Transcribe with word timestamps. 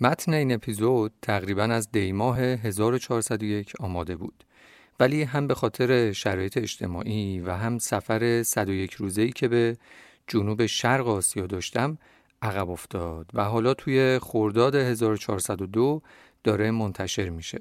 متن 0.00 0.34
این 0.34 0.52
اپیزود 0.52 1.12
تقریبا 1.22 1.62
از 1.62 1.90
دیماه 1.92 2.38
1401 2.38 3.72
آماده 3.80 4.16
بود 4.16 4.44
ولی 5.00 5.22
هم 5.22 5.46
به 5.46 5.54
خاطر 5.54 6.12
شرایط 6.12 6.56
اجتماعی 6.56 7.40
و 7.40 7.52
هم 7.52 7.78
سفر 7.78 8.42
101 8.42 8.92
روزه‌ای 8.92 9.30
که 9.30 9.48
به 9.48 9.76
جنوب 10.26 10.66
شرق 10.66 11.08
آسیا 11.08 11.46
داشتم 11.46 11.98
عقب 12.42 12.70
افتاد 12.70 13.30
و 13.34 13.44
حالا 13.44 13.74
توی 13.74 14.18
خرداد 14.22 14.74
1402 14.74 16.02
داره 16.44 16.70
منتشر 16.70 17.28
میشه. 17.28 17.60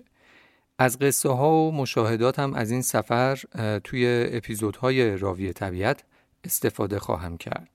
از 0.79 0.99
قصه 0.99 1.29
ها 1.29 1.51
و 1.51 1.71
مشاهدات 1.71 2.39
هم 2.39 2.53
از 2.53 2.71
این 2.71 2.81
سفر 2.81 3.39
توی 3.83 4.27
اپیزودهای 4.31 5.17
راوی 5.17 5.53
طبیعت 5.53 6.03
استفاده 6.43 6.99
خواهم 6.99 7.37
کرد. 7.37 7.72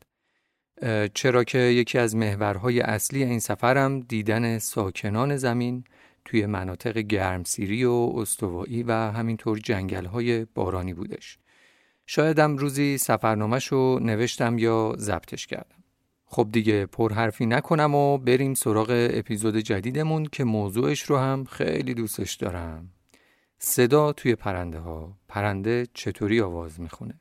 چرا 1.14 1.44
که 1.44 1.58
یکی 1.58 1.98
از 1.98 2.16
محورهای 2.16 2.80
اصلی 2.80 3.24
این 3.24 3.38
سفرم 3.38 4.00
دیدن 4.00 4.58
ساکنان 4.58 5.36
زمین 5.36 5.84
توی 6.24 6.46
مناطق 6.46 6.98
گرمسیری 6.98 7.84
و 7.84 8.12
استوایی 8.16 8.82
و 8.82 8.92
همینطور 8.92 9.58
جنگل 9.58 10.04
های 10.04 10.44
بارانی 10.44 10.94
بودش. 10.94 11.38
شایدم 12.06 12.56
روزی 12.56 12.98
سفرنامهش 12.98 13.66
رو 13.66 13.98
نوشتم 14.02 14.58
یا 14.58 14.94
ضبطش 14.98 15.46
کردم. 15.46 15.84
خب 16.26 16.48
دیگه 16.52 16.86
پرحرفی 16.86 17.46
نکنم 17.46 17.94
و 17.94 18.18
بریم 18.18 18.54
سراغ 18.54 19.10
اپیزود 19.12 19.56
جدیدمون 19.56 20.26
که 20.32 20.44
موضوعش 20.44 21.02
رو 21.02 21.16
هم 21.16 21.44
خیلی 21.44 21.94
دوستش 21.94 22.34
دارم. 22.34 22.90
صدا 23.58 24.12
توی 24.12 24.34
پرنده 24.34 24.78
ها. 24.78 25.16
پرنده 25.28 25.86
چطوری 25.94 26.40
آواز 26.40 26.80
می‌خونه؟ 26.80 27.14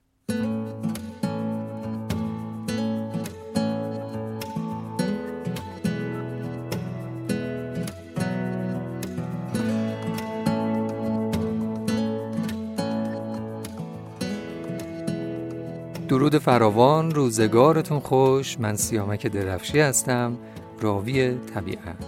درود 16.18 16.38
فراوان 16.38 17.12
روزگارتون 17.12 18.00
خوش. 18.00 18.60
من 18.60 18.76
سیامک 18.76 19.28
درفشی 19.28 19.80
هستم 19.80 20.38
راوی 20.82 21.36
طبیعت. 21.54 22.06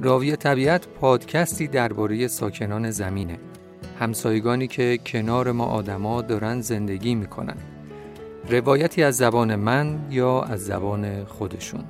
راوی 0.00 0.36
طبیعت 0.36 0.86
پادکستی 0.86 1.68
درباره 1.68 2.28
ساکنان 2.28 2.90
زمینه. 2.90 3.38
همسایگانی 4.00 4.66
که 4.66 4.98
کنار 5.06 5.52
ما 5.52 5.64
آدما 5.64 6.22
دارن 6.22 6.60
زندگی 6.60 7.14
می‌کنن. 7.14 7.56
روایتی 8.48 9.02
از 9.02 9.16
زبان 9.16 9.56
من 9.56 9.98
یا 10.10 10.42
از 10.42 10.64
زبان 10.64 11.24
خودشون. 11.24 11.84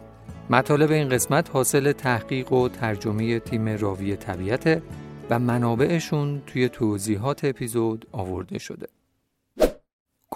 مطالب 0.50 0.90
این 0.90 1.08
قسمت 1.08 1.50
حاصل 1.50 1.92
تحقیق 1.92 2.52
و 2.52 2.68
ترجمه 2.68 3.38
تیم 3.38 3.68
راوی 3.68 4.16
طبیعت 4.16 4.82
و 5.30 5.38
منابعشون 5.38 6.42
توی 6.46 6.68
توضیحات 6.68 7.44
اپیزود 7.44 8.06
آورده 8.12 8.58
شده. 8.58 8.86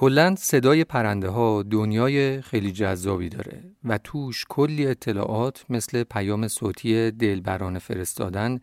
کلا 0.02 0.34
صدای 0.38 0.84
پرنده 0.84 1.28
ها 1.28 1.62
دنیای 1.62 2.40
خیلی 2.40 2.72
جذابی 2.72 3.28
داره 3.28 3.64
و 3.84 3.98
توش 3.98 4.44
کلی 4.48 4.86
اطلاعات 4.86 5.64
مثل 5.68 6.04
پیام 6.04 6.48
صوتی 6.48 7.10
دلبرانه 7.10 7.78
فرستادن 7.78 8.58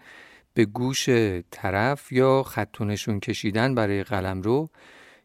به 0.54 0.66
گوش 0.66 1.10
طرف 1.52 2.12
یا 2.12 2.44
خطونشون 2.44 3.20
کشیدن 3.20 3.76
برای 3.76 4.04
قلم 4.04 4.42
رو 4.42 4.70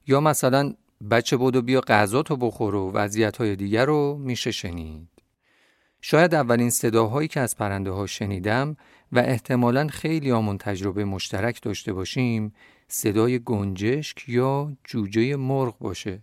یا 0.07 0.21
مثلا 0.21 0.75
بچه 1.11 1.37
بودو 1.37 1.63
بیا 1.63 1.81
غذاتو 1.81 2.37
بخور 2.37 2.75
و 2.75 2.93
وضعیت 2.93 3.37
های 3.37 3.57
دیگر 3.57 3.85
رو 3.85 4.19
میشه 4.21 4.51
شنید. 4.51 5.09
شاید 6.01 6.35
اولین 6.35 6.71
صداهایی 6.71 7.29
که 7.29 7.41
از 7.41 7.57
پرنده 7.57 7.91
ها 7.91 8.07
شنیدم 8.07 8.77
و 9.13 9.19
احتمالا 9.19 9.89
خیلی 9.89 10.33
آمون 10.33 10.59
تجربه 10.59 11.05
مشترک 11.05 11.63
داشته 11.63 11.93
باشیم 11.93 12.55
صدای 12.89 13.39
گنجشک 13.39 14.29
یا 14.29 14.77
جوجه 14.85 15.37
مرغ 15.37 15.79
باشه. 15.79 16.21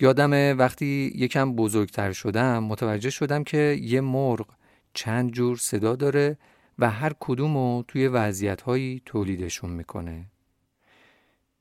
یادم 0.00 0.58
وقتی 0.58 1.12
یکم 1.14 1.56
بزرگتر 1.56 2.12
شدم 2.12 2.64
متوجه 2.64 3.10
شدم 3.10 3.44
که 3.44 3.78
یه 3.82 4.00
مرغ 4.00 4.46
چند 4.94 5.30
جور 5.32 5.56
صدا 5.56 5.96
داره 5.96 6.38
و 6.78 6.90
هر 6.90 7.12
کدوم 7.20 7.56
رو 7.56 7.84
توی 7.88 8.08
وضعیت 8.08 8.62
تولیدشون 9.04 9.70
می‌کنه. 9.70 10.26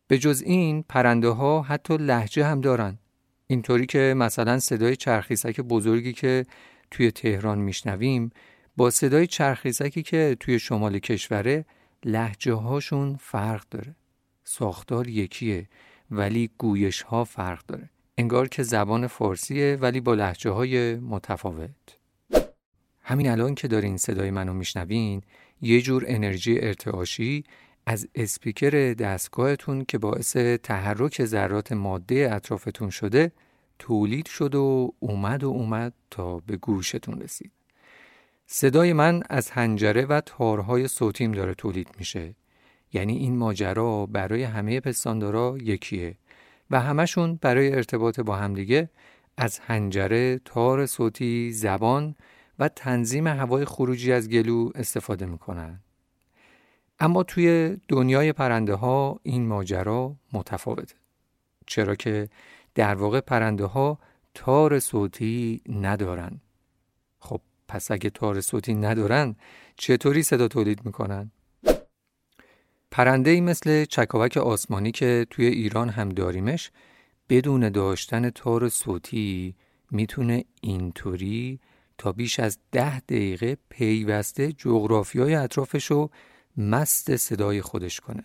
به 0.08 0.18
جز 0.18 0.44
این 0.46 0.84
پرنده 0.90 1.30
ها 1.30 1.62
حتی 1.62 1.98
لحجه 1.98 2.46
هم 2.46 2.62
دارن. 2.62 2.98
اینطوری 3.48 3.86
که 3.86 4.14
مثلا 4.18 4.60
صدای 4.60 4.96
چرخیسک 4.96 5.62
بزرگی 5.62 6.14
که 6.14 6.46
توی 6.92 7.12
تهران 7.12 7.60
میشنویم 7.60 8.30
با 8.78 8.90
صدای 8.90 9.28
چرخیسکی 9.28 10.04
که 10.04 10.38
توی 10.40 10.60
شمال 10.60 11.00
کشوره 11.00 11.66
لحجه 12.06 12.54
هاشون 12.54 13.16
فرق 13.16 13.64
داره. 13.72 13.96
ساختار 14.52 15.08
یکیه 15.08 15.68
ولی 16.12 16.50
گویش 16.58 17.02
ها 17.02 17.24
فرق 17.24 17.66
داره. 17.66 17.90
انگار 18.18 18.48
که 18.48 18.64
زبان 18.64 19.08
فارسیه 19.08 19.78
ولی 19.82 20.00
با 20.00 20.14
لحجه 20.14 20.50
های 20.50 20.96
متفاوت. 20.96 21.98
همین 23.02 23.30
الان 23.30 23.56
که 23.56 23.68
دارین 23.68 23.98
صدای 23.98 24.32
منو 24.32 24.54
میشنوین 24.54 25.22
یه 25.62 25.82
جور 25.82 26.04
انرژی 26.08 26.60
ارتعاشی 26.60 27.44
از 27.86 28.08
اسپیکر 28.16 28.94
دستگاهتون 28.94 29.86
که 29.86 29.98
باعث 29.98 30.38
تحرک 30.38 31.26
ذرات 31.26 31.72
ماده 31.72 32.30
اطرافتون 32.32 32.90
شده 32.90 33.32
تولید 33.80 34.28
شد 34.28 34.56
و 34.56 34.94
اومد 35.00 35.44
و 35.44 35.50
اومد 35.50 35.94
تا 36.10 36.40
به 36.40 36.58
گوشتون 36.58 37.22
رسید. 37.22 37.52
صدای 38.48 38.94
من 38.94 39.24
از 39.30 39.52
هنجره 39.52 40.06
و 40.06 40.22
تارهای 40.22 40.88
صوتیم 40.88 41.32
داره 41.32 41.54
تولید 41.54 41.88
میشه. 41.98 42.36
یعنی 42.94 43.18
این 43.18 43.38
ماجرا 43.38 44.06
برای 44.06 44.44
همه 44.44 44.80
پستاندارا 44.80 45.58
یکیه 45.62 46.18
و 46.72 46.80
همشون 46.80 47.40
برای 47.42 47.76
ارتباط 47.76 48.20
با 48.20 48.36
همدیگه 48.36 48.90
از 49.38 49.60
هنجره، 49.60 50.40
تار 50.46 50.86
صوتی، 50.86 51.52
زبان 51.52 52.16
و 52.60 52.68
تنظیم 52.68 53.28
هوای 53.28 53.66
خروجی 53.66 54.12
از 54.12 54.30
گلو 54.30 54.70
استفاده 54.76 55.26
می‌کنن. 55.26 55.80
اما 57.00 57.24
توی 57.24 57.78
دنیای 57.88 58.34
پرنده 58.34 58.74
ها 58.74 59.20
این 59.24 59.48
ماجرا 59.48 60.16
متفاوته. 60.34 60.96
چرا 61.68 61.96
که 61.96 62.30
در 62.76 62.96
واقع 62.96 63.20
پرنده 63.20 63.66
ها 63.66 64.00
تار 64.34 64.80
صوتی 64.80 65.62
ندارن. 65.70 66.42
خب 67.20 67.42
پس 67.68 67.92
اگه 67.92 68.10
تار 68.10 68.42
صوتی 68.42 68.74
ندارن 68.74 69.36
چطوری 69.76 70.24
صدا 70.24 70.48
تولید 70.48 70.86
می‌کنن؟ 70.86 71.32
پرنده 72.92 73.30
ای 73.32 73.42
مثل 73.42 73.86
چکاوک 73.86 74.38
آسمانی 74.38 74.92
که 74.92 75.26
توی 75.30 75.46
ایران 75.46 75.90
هم 75.90 76.10
داریمش 76.10 76.72
بدون 77.30 77.70
داشتن 77.70 78.30
تار 78.30 78.70
صوتی 78.70 79.56
می‌تونه 79.92 80.46
اینطوری 80.62 81.60
تا 81.98 82.12
بیش 82.12 82.40
از 82.40 82.58
ده 82.72 83.00
دقیقه 83.00 83.58
پیوسته 83.70 84.54
های 85.16 85.36
اطرافش 85.36 85.86
رو 85.86 86.10
مست 86.58 87.16
صدای 87.16 87.62
خودش 87.62 88.00
کنه. 88.00 88.24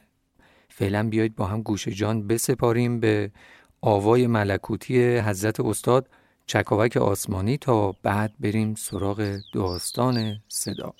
فعلا 0.68 1.08
بیایید 1.08 1.36
با 1.36 1.46
هم 1.46 1.62
گوش 1.62 1.88
جان 1.88 2.26
بسپاریم 2.26 3.00
به 3.00 3.30
آوای 3.80 4.26
ملکوتی 4.26 5.18
حضرت 5.18 5.60
استاد 5.60 6.08
چکاوک 6.46 6.96
آسمانی 6.96 7.58
تا 7.58 7.92
بعد 7.92 8.32
بریم 8.40 8.74
سراغ 8.74 9.38
داستان 9.52 10.38
صدا. 10.48 10.94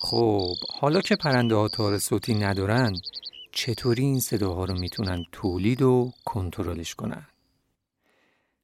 خب 0.00 0.56
حالا 0.86 1.00
که 1.00 1.16
پرنده 1.16 1.54
ها 1.54 1.68
تار 1.68 1.98
صوتی 1.98 2.34
ندارن 2.34 2.92
چطوری 3.52 4.02
این 4.02 4.20
صداها 4.20 4.64
رو 4.64 4.74
می‌تونن 4.74 5.24
تولید 5.32 5.82
و 5.82 6.12
کنترلش 6.24 6.94
کنن؟ 6.94 7.26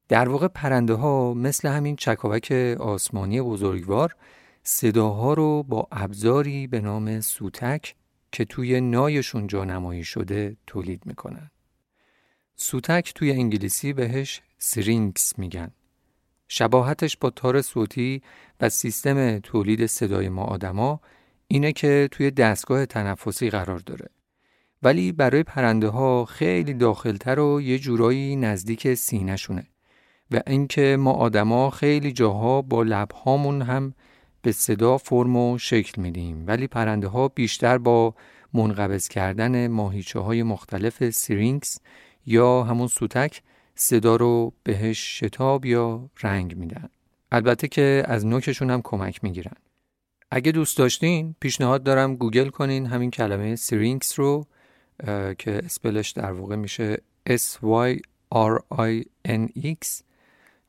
در 0.09 0.29
واقع 0.29 0.49
پرنده 0.49 0.95
ها 0.95 1.35
مثل 1.35 1.69
همین 1.69 1.97
چکاوک 1.97 2.53
آسمانی 2.81 3.41
بزرگوار 3.41 4.17
صداها 4.63 5.35
رو 5.35 5.63
با 5.63 5.89
ابزاری 5.93 6.67
به 6.67 6.81
نام 6.81 7.21
سوتک 7.21 7.95
که 8.33 8.45
توی 8.45 8.81
نایشون 8.81 9.47
جانمایی 9.47 10.05
شده 10.05 10.57
تولید 10.67 11.07
می‌کنن. 11.07 11.51
سوتک 12.57 13.13
توی 13.15 13.33
انگلیسی 13.33 13.93
بهش 13.93 14.43
سرینکس 14.59 15.39
میگن. 15.39 15.71
شباهتش 16.49 17.17
با 17.17 17.31
تار 17.31 17.63
صوتی 17.63 18.23
و 18.61 18.69
سیستم 18.69 19.39
تولید 19.39 19.87
صدای 19.87 20.29
ما 20.29 20.43
آدما 20.43 21.01
اینه 21.53 21.73
که 21.73 22.09
توی 22.11 22.31
دستگاه 22.31 22.87
تنفسی 22.87 23.51
قرار 23.51 23.79
داره. 23.79 24.09
ولی 24.83 25.13
برای 25.13 25.43
پرنده 25.43 25.89
ها 25.89 26.25
خیلی 26.25 26.75
داخلتر 26.75 27.39
و 27.39 27.61
یه 27.61 27.79
جورایی 27.79 28.37
نزدیک 28.37 28.95
سینهشونه. 28.95 29.67
و 30.31 30.41
اینکه 30.47 30.97
ما 31.01 31.13
آدما 31.13 31.71
خیلی 31.71 32.13
جاها 32.13 32.63
با 32.63 32.83
لبهامون 32.83 33.63
هم 33.63 33.95
به 34.43 34.53
صدا 34.53 34.99
فرم 34.99 35.37
و 35.37 35.59
شکل 35.59 36.03
میدیم. 36.03 36.45
ولی 36.47 36.67
پرنده 36.67 37.09
ها 37.09 37.29
بیشتر 37.29 37.79
با 37.79 38.15
منقبض 38.55 39.09
کردن 39.09 39.67
ماهیچه 39.67 40.19
های 40.19 40.43
مختلف 40.43 41.11
سیرینکس 41.11 41.79
یا 42.27 42.63
همون 42.63 42.87
سوتک 42.87 43.43
صدا 43.75 44.17
رو 44.17 44.53
بهش 44.63 45.21
شتاب 45.21 45.67
یا 45.67 46.11
رنگ 46.23 46.57
میدن. 46.57 46.89
البته 47.33 47.69
که 47.69 48.03
از 48.07 48.27
نوکشون 48.27 48.71
هم 48.71 48.83
کمک 48.83 49.25
می‌گیرن. 49.25 49.57
اگه 50.35 50.53
دوست 50.53 50.79
داشتین 50.79 51.35
پیشنهاد 51.41 51.83
دارم 51.83 52.17
گوگل 52.17 52.49
کنین 52.49 52.87
همین 52.87 53.11
کلمه 53.11 53.57
syrinx 53.57 54.19
رو 54.19 54.47
که 55.39 55.61
spell 55.65 55.98
ش 55.98 56.11
در 56.11 56.33
واقع 56.33 56.57
میشه 56.57 57.03
S 57.29 57.57
Y 57.63 57.99
R 58.35 58.59
I 58.73 59.05
N 59.29 59.61
X. 59.63 60.03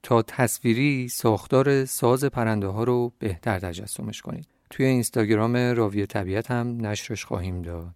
تا 0.04 0.22
تصویری 0.22 1.08
ساختار 1.08 1.86
ساز 1.86 2.26
پرنده 2.26 2.68
ها 2.68 2.84
رو 2.84 3.14
بهتر 3.20 3.60
تجسمش 3.60 4.22
کنید 4.22 4.48
توی 4.70 4.86
اینستاگرام 4.86 5.56
راوی 5.56 6.06
طبیعت 6.06 6.52
هم 6.52 6.86
نشرش 6.86 7.26
خواهیم 7.26 7.62
داد. 7.62 7.96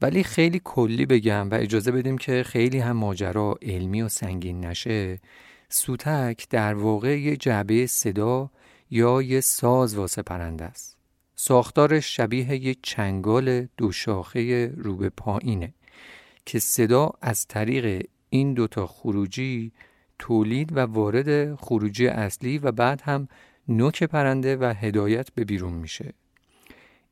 ولی 0.00 0.22
خیلی 0.22 0.60
کلی 0.64 1.06
بگم 1.06 1.50
و 1.50 1.54
اجازه 1.54 1.92
بدیم 1.92 2.18
که 2.18 2.42
خیلی 2.42 2.78
هم 2.78 2.96
ماجرا 2.96 3.58
علمی 3.62 4.02
و 4.02 4.08
سنگین 4.08 4.64
نشه. 4.64 5.20
سوتک 5.68 6.46
در 6.50 6.74
واقع 6.74 7.20
یه 7.20 7.36
جعبه 7.36 7.86
صدا 7.86 8.50
یا 8.94 9.22
یه 9.22 9.40
ساز 9.40 9.94
واسه 9.94 10.22
پرنده 10.22 10.64
است. 10.64 10.96
ساختارش 11.34 12.16
شبیه 12.16 12.64
یه 12.64 12.76
چنگال 12.82 13.68
دو 13.76 13.92
شاخه 13.92 14.72
رو 14.76 14.96
به 14.96 15.08
پایینه 15.08 15.74
که 16.46 16.58
صدا 16.58 17.10
از 17.22 17.46
طریق 17.46 18.06
این 18.30 18.54
دوتا 18.54 18.86
خروجی 18.86 19.72
تولید 20.18 20.76
و 20.76 20.80
وارد 20.80 21.54
خروجی 21.54 22.06
اصلی 22.06 22.58
و 22.58 22.72
بعد 22.72 23.00
هم 23.00 23.28
نوک 23.68 24.02
پرنده 24.04 24.56
و 24.56 24.74
هدایت 24.78 25.30
به 25.34 25.44
بیرون 25.44 25.72
میشه. 25.72 26.12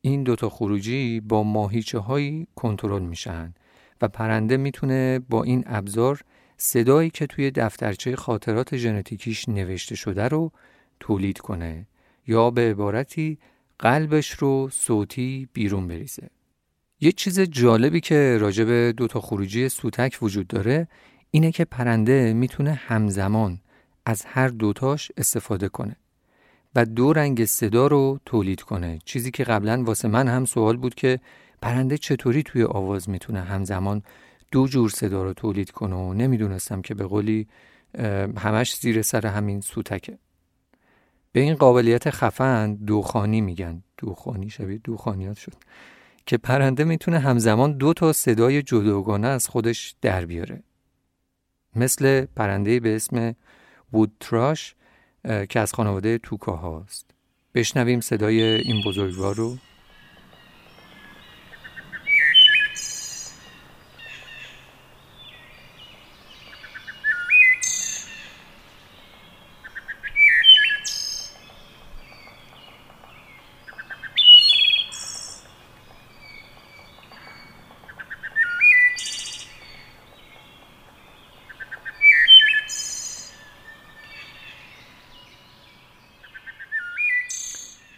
این 0.00 0.23
دوتا 0.23 0.49
خروجی 0.49 1.21
با 1.21 1.43
ماهیچه 1.43 1.99
هایی 1.99 2.47
کنترل 2.55 3.03
میشن 3.03 3.55
و 4.03 4.09
پرنده 4.09 4.56
می‌تونه 4.56 5.19
با 5.19 5.43
این 5.43 5.65
ابزار 5.67 6.21
صدایی 6.56 7.11
که 7.11 7.26
توی 7.26 7.50
دفترچه 7.50 8.17
خاطرات 8.17 8.76
ژنتیکیش 8.76 9.49
نوشته 9.49 9.94
شده 9.94 10.29
رو 10.29 10.53
تولید 11.00 11.38
کنه 11.38 11.87
یا 12.26 12.50
به 12.50 12.61
عبارتی 12.70 13.38
قلبش 13.79 14.31
رو 14.31 14.69
صوتی 14.73 15.49
بیرون 15.52 15.88
بریزه. 15.88 16.31
یه 17.00 17.12
چیز 17.12 17.41
جالبی 17.41 18.00
که 18.00 18.38
راجع 18.41 18.64
به 18.64 18.94
دو 18.97 19.06
تا 19.06 19.20
خروجی 19.20 19.69
سوتک 19.69 20.19
وجود 20.23 20.47
داره 20.47 20.88
اینه 21.31 21.52
که 21.52 21.64
پرنده 21.64 22.32
می‌تونه 22.32 22.73
همزمان 22.73 23.61
از 24.06 24.25
هر 24.25 24.49
دوتاش 24.49 25.12
استفاده 25.17 25.69
کنه 25.69 25.97
و 26.75 26.85
دو 26.85 27.12
رنگ 27.12 27.44
صدا 27.44 27.87
رو 27.87 28.20
تولید 28.26 28.61
کنه. 28.61 28.99
چیزی 29.05 29.31
که 29.31 29.44
قبلا 29.44 29.82
واسه 29.85 30.08
من 30.08 30.29
هم 30.29 30.44
سوال 30.44 30.76
بود 30.76 30.94
که 30.94 31.20
پرنده 31.62 31.99
چطوری 31.99 32.43
توی 32.43 32.64
آواز 32.64 33.08
می‌تونه 33.08 33.41
همزمان 33.41 34.02
دو 34.52 34.67
جور 34.67 34.91
صدا 34.91 35.23
رو 35.23 35.32
تولید 35.32 35.70
کنه 35.70 35.97
و 35.97 36.14
نمی‌دونستم 36.14 36.82
که 36.82 36.94
به 36.94 37.06
قولی 37.06 37.47
همش 38.38 38.76
زیر 38.76 39.02
سر 39.02 39.26
همین 39.26 39.61
سوتکه. 39.61 40.19
به 41.32 41.41
این 41.41 41.55
قابلیت 41.55 42.11
خفن 42.11 42.75
دوخانی 42.75 43.41
میگن. 43.41 43.82
دوخانی 43.99 44.50
شبیه 44.50 44.79
دوخانیات 44.79 45.38
شد. 45.38 45.55
که 46.27 46.37
پرنده 46.37 46.85
می‌تونه 46.85 47.19
همزمان 47.19 47.73
دو 47.73 47.93
تا 47.93 48.12
صدای 48.12 48.62
جداگانه 48.62 49.27
از 49.29 49.49
خودش 49.49 49.94
در 50.00 50.25
بیاره. 50.25 50.62
مثل 51.77 52.27
پرنده 52.37 52.81
به 52.81 52.97
اسم 52.97 53.35
وودتراش 53.93 54.75
که 55.49 55.61
از 55.61 55.73
خانواده 55.73 56.19
توکا 56.19 56.56
هاست 56.56 57.11
بشنویم 57.55 58.00
صدای 58.00 58.43
این 58.43 58.83
بزرگوار 58.87 59.35
رو. 59.35 59.56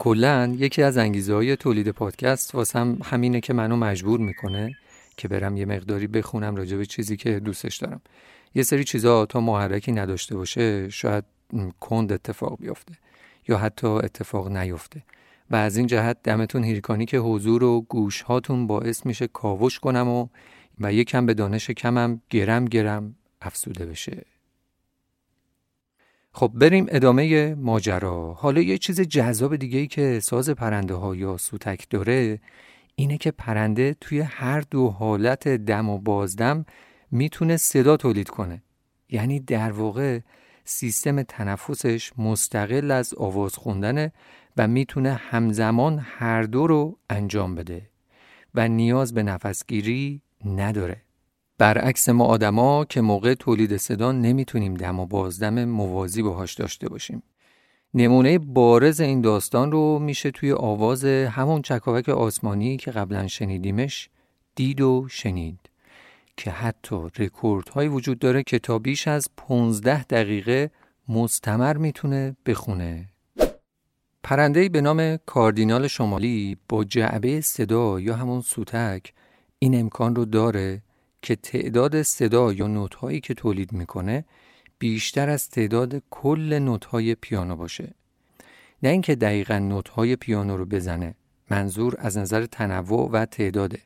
کلا 0.02 0.54
یکی 0.58 0.82
از 0.82 0.99
انگیزه 0.99 1.34
های 1.34 1.56
تولید 1.56 1.88
پادکست 1.88 2.54
واسم 2.54 2.99
همینه 3.04 3.40
که 3.40 3.52
منو 3.52 3.76
مجبور 3.76 4.20
می‌کنه 4.20 4.76
که 5.16 5.28
برم 5.28 5.56
یه 5.56 5.64
مقداری 5.64 6.06
بخونم 6.06 6.56
راجع 6.56 6.76
به 6.76 6.87
چیزی 6.87 7.16
که 7.16 7.40
دوستش 7.40 7.76
دارم. 7.76 8.00
یه 8.54 8.62
سری 8.62 8.84
چیزا 8.84 9.26
تا 9.26 9.40
محرکی 9.40 9.93
نداشته 9.93 10.37
باشه 10.37 10.88
شاید 10.88 11.25
کند 11.81 12.12
اتفاق 12.12 12.58
بیفته 12.60 12.94
یا 13.49 13.58
حتی 13.58 13.87
اتفاق 13.87 14.56
نیفته 14.56 15.02
و 15.50 15.56
از 15.56 15.76
این 15.76 15.87
جهت 15.87 16.16
دمتون 16.22 16.64
هیرکانی 16.64 17.06
که 17.06 17.19
حضور 17.19 17.64
و 17.64 17.81
گوش 17.81 18.22
هاتون 18.22 18.66
باعث 18.66 19.06
میشه 19.06 19.26
کاوش 19.26 19.78
کنم 19.78 20.08
و 20.08 20.28
و 20.81 20.93
یکم 20.93 21.26
به 21.26 21.34
دانش 21.34 21.70
کمم 21.70 22.20
گرم 22.31 22.64
گرم 22.64 23.14
افسوده 23.43 23.87
بشه. 23.87 24.31
خب 26.34 26.52
بریم 26.55 26.87
ادامه 26.88 27.55
ماجرا. 27.55 28.34
حالا 28.34 28.61
یه 28.61 28.79
چیز 28.79 29.00
جذاب 29.00 29.56
دیگه 29.56 29.79
ای 29.79 29.87
که 29.87 30.20
ساز 30.20 30.50
پرنده 30.50 30.94
ها 30.94 31.17
یا 31.17 31.37
سوتک 31.37 31.90
داره 31.90 32.40
اینه 32.94 33.19
که 33.19 33.31
پرنده 33.31 33.96
توی 34.00 34.20
هر 34.20 34.61
دو 34.61 34.88
حالت 34.88 35.49
دم 35.49 35.88
و 35.88 35.99
بازدم 35.99 36.64
می‌تونه 37.11 37.56
صدا 37.56 37.96
تولید 37.96 38.29
کنه. 38.29 38.62
یعنی 39.08 39.40
در 39.40 39.73
واقع 39.73 40.20
سیستم 40.64 41.23
تنفسش 41.23 42.12
مستقل 42.19 42.90
از 42.90 43.14
آواز 43.14 43.55
خوندنه 43.55 44.12
و 44.56 44.69
می‌تونه 44.69 45.12
همزمان 45.12 45.99
هر 46.02 46.43
دو 46.43 46.67
رو 46.67 46.99
انجام 47.11 47.55
بده 47.55 47.90
و 48.55 48.69
نیاز 48.69 49.14
به 49.14 49.23
نفسگیری 49.23 50.23
نداره. 50.45 51.02
برعکس 51.59 52.09
ما 52.09 52.25
آدما 52.25 52.85
که 52.85 53.00
موقع 53.00 53.35
تولید 53.35 53.76
صدا 53.76 54.12
نمی‌تونیم 54.12 54.75
دم 54.75 55.00
و 55.00 55.06
بازدم 55.06 55.64
موازی 55.64 56.23
باهاش 56.23 56.54
داشته 56.54 56.88
باشیم. 56.88 57.23
نمونه 57.94 58.38
بارز 58.38 59.00
این 59.00 59.21
داستان 59.21 59.73
رو 59.73 59.99
میشه 59.99 60.30
توی 60.30 60.52
آواز 60.52 61.04
همون 61.04 61.62
چکاوک 61.62 62.09
آسمانی 62.09 62.76
که 62.76 62.90
قبلا 62.90 63.26
شنیدیمش 63.26 64.11
دید 64.54 64.80
و 64.80 65.06
شنید 65.11 65.59
که 66.37 66.50
حتی 66.50 66.97
رکورد 67.18 67.68
های 67.68 67.88
وجود 67.88 68.18
داره 68.18 68.42
که 68.42 68.59
تا 68.59 68.78
بیش 68.78 69.09
از 69.09 69.28
15 69.37 70.04
دقیقه 70.04 70.71
مستمر 71.09 71.76
می‌تونه 71.76 72.37
بخونه. 72.47 73.09
پرندهی 74.23 74.68
به 74.68 74.80
نام 74.80 75.16
کاردینال 75.26 75.87
شمالی 75.88 76.56
با 76.68 76.85
جعبه 76.85 77.40
صدا 77.40 78.00
یا 78.00 78.16
همون 78.16 78.40
سوتک 78.40 79.12
این 79.59 79.80
امکان 79.80 80.14
رو 80.14 80.25
داره 80.25 80.82
که 81.23 81.37
تعداد 81.37 82.02
صدا 82.02 82.52
یا 82.52 82.67
نوت‌هایی 82.67 83.21
که 83.21 83.35
تولید 83.35 83.73
می‌کنه 83.73 84.25
بیشتر 84.79 85.29
از 85.29 85.50
تعداد 85.50 86.02
کل 86.11 86.59
نوت‌های 86.59 87.14
پیانو 87.14 87.57
باشه. 87.57 87.95
نه 88.83 88.88
اینکه 88.88 89.14
دقیقا 89.14 89.59
نوت‌های 89.59 90.17
پیانو 90.17 90.57
رو 90.57 90.67
بزنه 90.67 91.14
منظور 91.50 91.95
از 91.99 92.19
نظر 92.19 92.47
تنوع 92.47 93.11
و 93.11 93.25
تعداده 93.25 93.79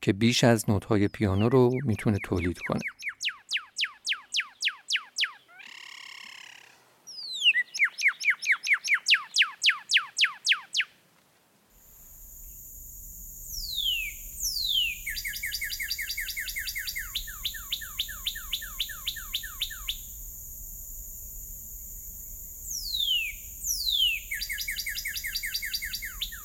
که 0.00 0.12
بیش 0.12 0.44
از 0.44 0.70
نوت‌های 0.70 1.08
پیانو 1.08 1.48
رو 1.48 1.70
می‌تونه 1.84 2.18
تولید 2.24 2.58
کنه. 2.68 2.80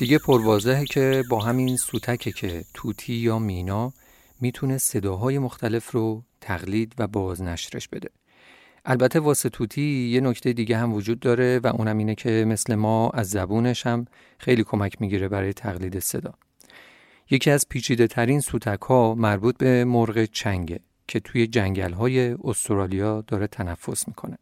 دیگه 0.03 0.17
پروازهه 0.17 0.86
که 0.86 1.24
با 1.29 1.39
همین 1.39 1.77
سوتکه 1.77 2.31
که 2.31 2.63
توتی 2.74 3.13
یا 3.13 3.39
مینا 3.39 3.93
می‌تونه 4.41 4.77
صداهای 4.77 5.39
مختلف 5.39 5.91
رو 5.91 6.24
تقلید 6.41 6.93
و 6.98 7.07
بازنشرش 7.07 7.88
بده 7.88 8.10
البته 8.86 9.19
واسه 9.19 9.50
توتی 9.50 10.10
یه 10.13 10.22
نکته 10.22 10.53
دیگه 10.53 10.77
هم 10.77 10.93
وجود 10.93 11.19
داره 11.19 11.60
و 11.63 11.67
اونم 11.67 11.98
اینه 11.98 12.15
که 12.15 12.45
مثل 12.48 12.75
ما 12.75 13.10
از 13.10 13.29
زبونش 13.29 13.88
هم 13.88 14.05
خیلی 14.38 14.63
کمک 14.63 15.01
می‌گیره 15.01 15.27
برای 15.27 15.53
تقلید 15.53 16.00
صدا. 16.00 16.33
یکی 17.29 17.51
از 17.51 17.69
پیچیده 17.69 18.07
ترین 18.07 18.39
سوتک 18.39 18.81
ها 18.81 19.15
مربوط 19.15 19.57
به 19.57 19.86
مرغ 19.86 20.25
چنگه 20.25 20.79
که 21.07 21.19
توی 21.19 21.48
جنگل 21.48 21.93
های 21.93 22.36
استرالیا 22.43 23.24
داره 23.27 23.48
تنفس 23.48 24.07
می‌کنه. 24.07 24.38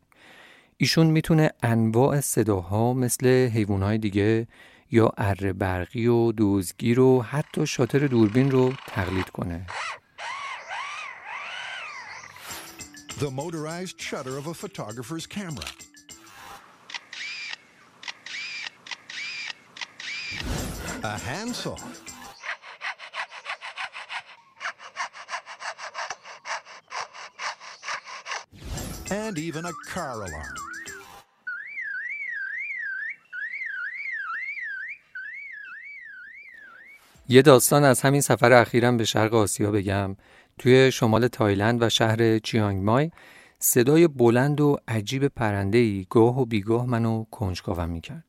ایشون 0.77 1.07
می‌تونه 1.07 1.51
انواع 1.63 2.19
صداها 2.19 2.93
مثل 2.93 3.27
حیوانات 3.27 4.01
دیگه 4.01 4.47
یا 4.91 5.12
اره 5.17 5.53
برقی 5.53 6.07
و 6.07 6.31
دوزگیر 6.31 7.00
و 7.00 7.21
حتی 7.21 7.67
شاتر 7.67 8.07
دوربین 8.07 8.51
رو 8.51 8.74
تقلید 8.88 9.29
کنه. 9.29 9.65
The 13.19 13.29
motorized 13.29 14.01
shutter 14.01 14.36
of 14.41 14.48
a 14.48 14.53
photographer's 14.63 15.27
camera. 15.27 15.69
A 21.03 21.17
handsaw. 21.29 21.77
And 29.12 29.38
even 29.38 29.65
a 29.65 29.74
car 29.93 30.17
alarm. 30.27 30.60
یه 37.31 37.41
داستان 37.41 37.83
از 37.83 38.01
همین 38.01 38.21
سفر 38.21 38.53
اخیرم 38.53 38.97
به 38.97 39.05
شرق 39.05 39.33
آسیا 39.33 39.71
بگم. 39.71 40.15
توی 40.57 40.91
شمال 40.91 41.27
تایلند 41.27 41.81
و 41.81 41.89
شهر 41.89 42.39
چیانگ 42.39 42.83
مای 42.83 43.11
صدای 43.59 44.07
بلند 44.07 44.61
و 44.61 44.77
عجیب 44.88 45.27
پرندهی 45.27 46.07
گاه 46.09 46.41
و 46.41 46.45
بیگاه 46.45 46.85
منو 46.85 47.25
کنجکاوم 47.31 47.89
می‌کرد 47.89 48.25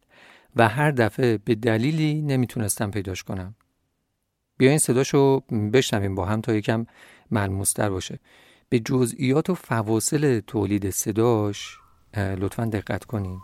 و 0.57 0.69
هر 0.69 0.91
دفعه 0.91 1.39
به 1.39 1.55
دلیلی 1.55 2.23
نمی‌تونستم 2.23 2.91
پیداش 2.91 3.23
کنم. 3.23 3.55
بیاین 4.59 4.79
صداشو 4.79 5.41
بشنویم 5.73 6.15
با 6.15 6.25
هم 6.25 6.41
تا 6.41 6.55
یکم 6.55 6.87
ملموستر 7.31 7.91
باشه. 7.91 8.19
به 8.69 8.79
جزئیات 8.81 9.51
و 9.51 9.55
فواصل 9.55 10.41
تولید 10.41 10.91
صداش 10.91 11.79
لطفا 12.17 12.65
دقت 12.65 13.05
کنیم 13.05 13.41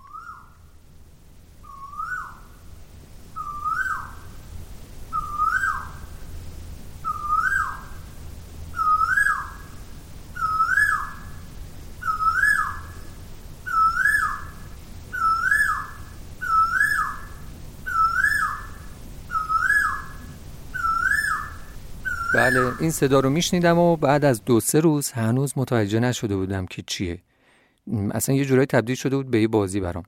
بله 22.38 22.72
این 22.80 22.90
صدا 22.90 23.20
رو 23.20 23.30
میشنیدم 23.30 23.78
و 23.78 23.96
بعد 23.96 24.24
از 24.24 24.44
دو 24.44 24.60
سه 24.60 24.80
روز 24.80 25.10
هنوز 25.10 25.52
متوجه 25.56 26.00
نشده 26.00 26.36
بودم 26.36 26.66
که 26.66 26.82
چیه. 26.86 27.18
اصلا 28.10 28.34
یه 28.34 28.44
جورایی 28.44 28.66
تبدیل 28.66 28.96
شده 28.96 29.16
بود 29.16 29.30
به 29.30 29.40
یه 29.40 29.48
بازی 29.48 29.80
برام. 29.80 30.02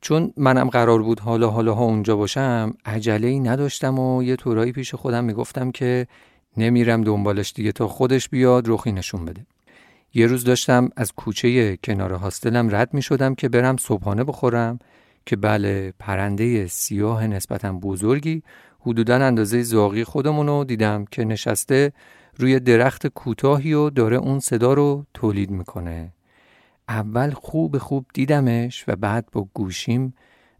چون 0.00 0.32
منم 0.36 0.68
قرار 0.68 1.02
بود 1.02 1.20
حالا 1.20 1.50
حالا 1.50 1.74
ها 1.74 1.84
اونجا 1.84 2.16
باشم 2.16 2.74
عجله 2.84 3.26
ای 3.26 3.40
نداشتم 3.40 3.98
و 3.98 4.22
یه 4.22 4.36
طورایی 4.36 4.72
پیش 4.72 4.94
خودم 4.94 5.24
می‌گفتم 5.24 5.70
که 5.70 6.06
نمیرم 6.56 7.02
دنبالش 7.02 7.52
دیگه 7.52 7.72
تا 7.72 7.88
خودش 7.88 8.28
بیاد 8.28 8.68
رخی 8.68 8.92
نشون 8.92 9.24
بده. 9.24 9.46
یه 10.14 10.26
روز 10.26 10.44
داشتم 10.44 10.90
از 10.96 11.12
کوچه 11.12 11.76
کنار 11.76 12.12
هاستلم 12.12 12.74
رد 12.74 12.94
می 12.94 13.02
شدم 13.02 13.34
که 13.34 13.48
برم 13.48 13.76
صبحانه 13.76 14.24
بخورم 14.24 14.78
که 15.26 15.36
بله 15.36 15.92
پرنده 15.98 16.66
سیاه 16.66 17.26
نسبتا 17.26 17.72
بزرگی 17.72 18.42
حدودا 18.86 19.16
اندازه 19.16 19.62
زاغی 19.62 20.04
خودمون 20.04 20.46
رو 20.46 20.64
دیدم 20.64 21.04
که 21.04 21.24
نشسته 21.24 21.92
روی 22.38 22.60
درخت 22.60 23.06
کوتاهی 23.06 23.72
و 23.72 23.90
داره 23.90 24.16
اون 24.16 24.40
صدا 24.40 24.72
رو 24.72 25.06
تولید 25.14 25.50
می‌کنه. 25.50 26.12
اول 26.88 27.30
خوب 27.30 27.78
خوب 27.78 28.06
دیدمش 28.14 28.84
و 28.88 28.96
بعد 28.96 29.28
با 29.32 29.48
گوشیم 29.54 30.14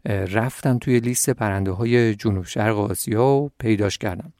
رفتم 0.05 0.77
توی 0.77 0.99
لیست 0.99 1.29
پرنده 1.29 1.71
های 1.71 2.15
جنوب 2.15 2.45
شرق 2.45 2.77
آسیا 2.77 3.25
و 3.25 3.49
پیداش 3.59 3.97
کردم. 3.97 4.33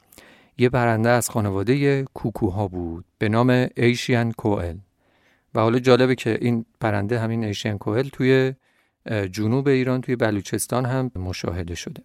یه 0.58 0.70
پرنده 0.70 1.10
از 1.10 1.30
خانواده 1.30 2.04
کوکوها 2.04 2.68
بود 2.68 3.06
به 3.18 3.30
نام 3.30 3.68
ایشین 3.75 4.32
کوئل. 4.32 4.77
و 5.56 5.60
حالا 5.60 5.80
جالبه 5.80 6.15
که 6.15 6.38
این 6.42 6.65
پرنده 6.82 7.20
همین 7.20 7.44
ایشین 7.44 7.77
کوئل 7.77 8.10
توی 8.10 8.54
جنوب 9.32 9.68
ایران 9.68 10.01
توی 10.01 10.15
بلوچستان 10.15 10.86
هم 10.86 11.12
مشاهده 11.15 11.75
شده. 11.75 12.04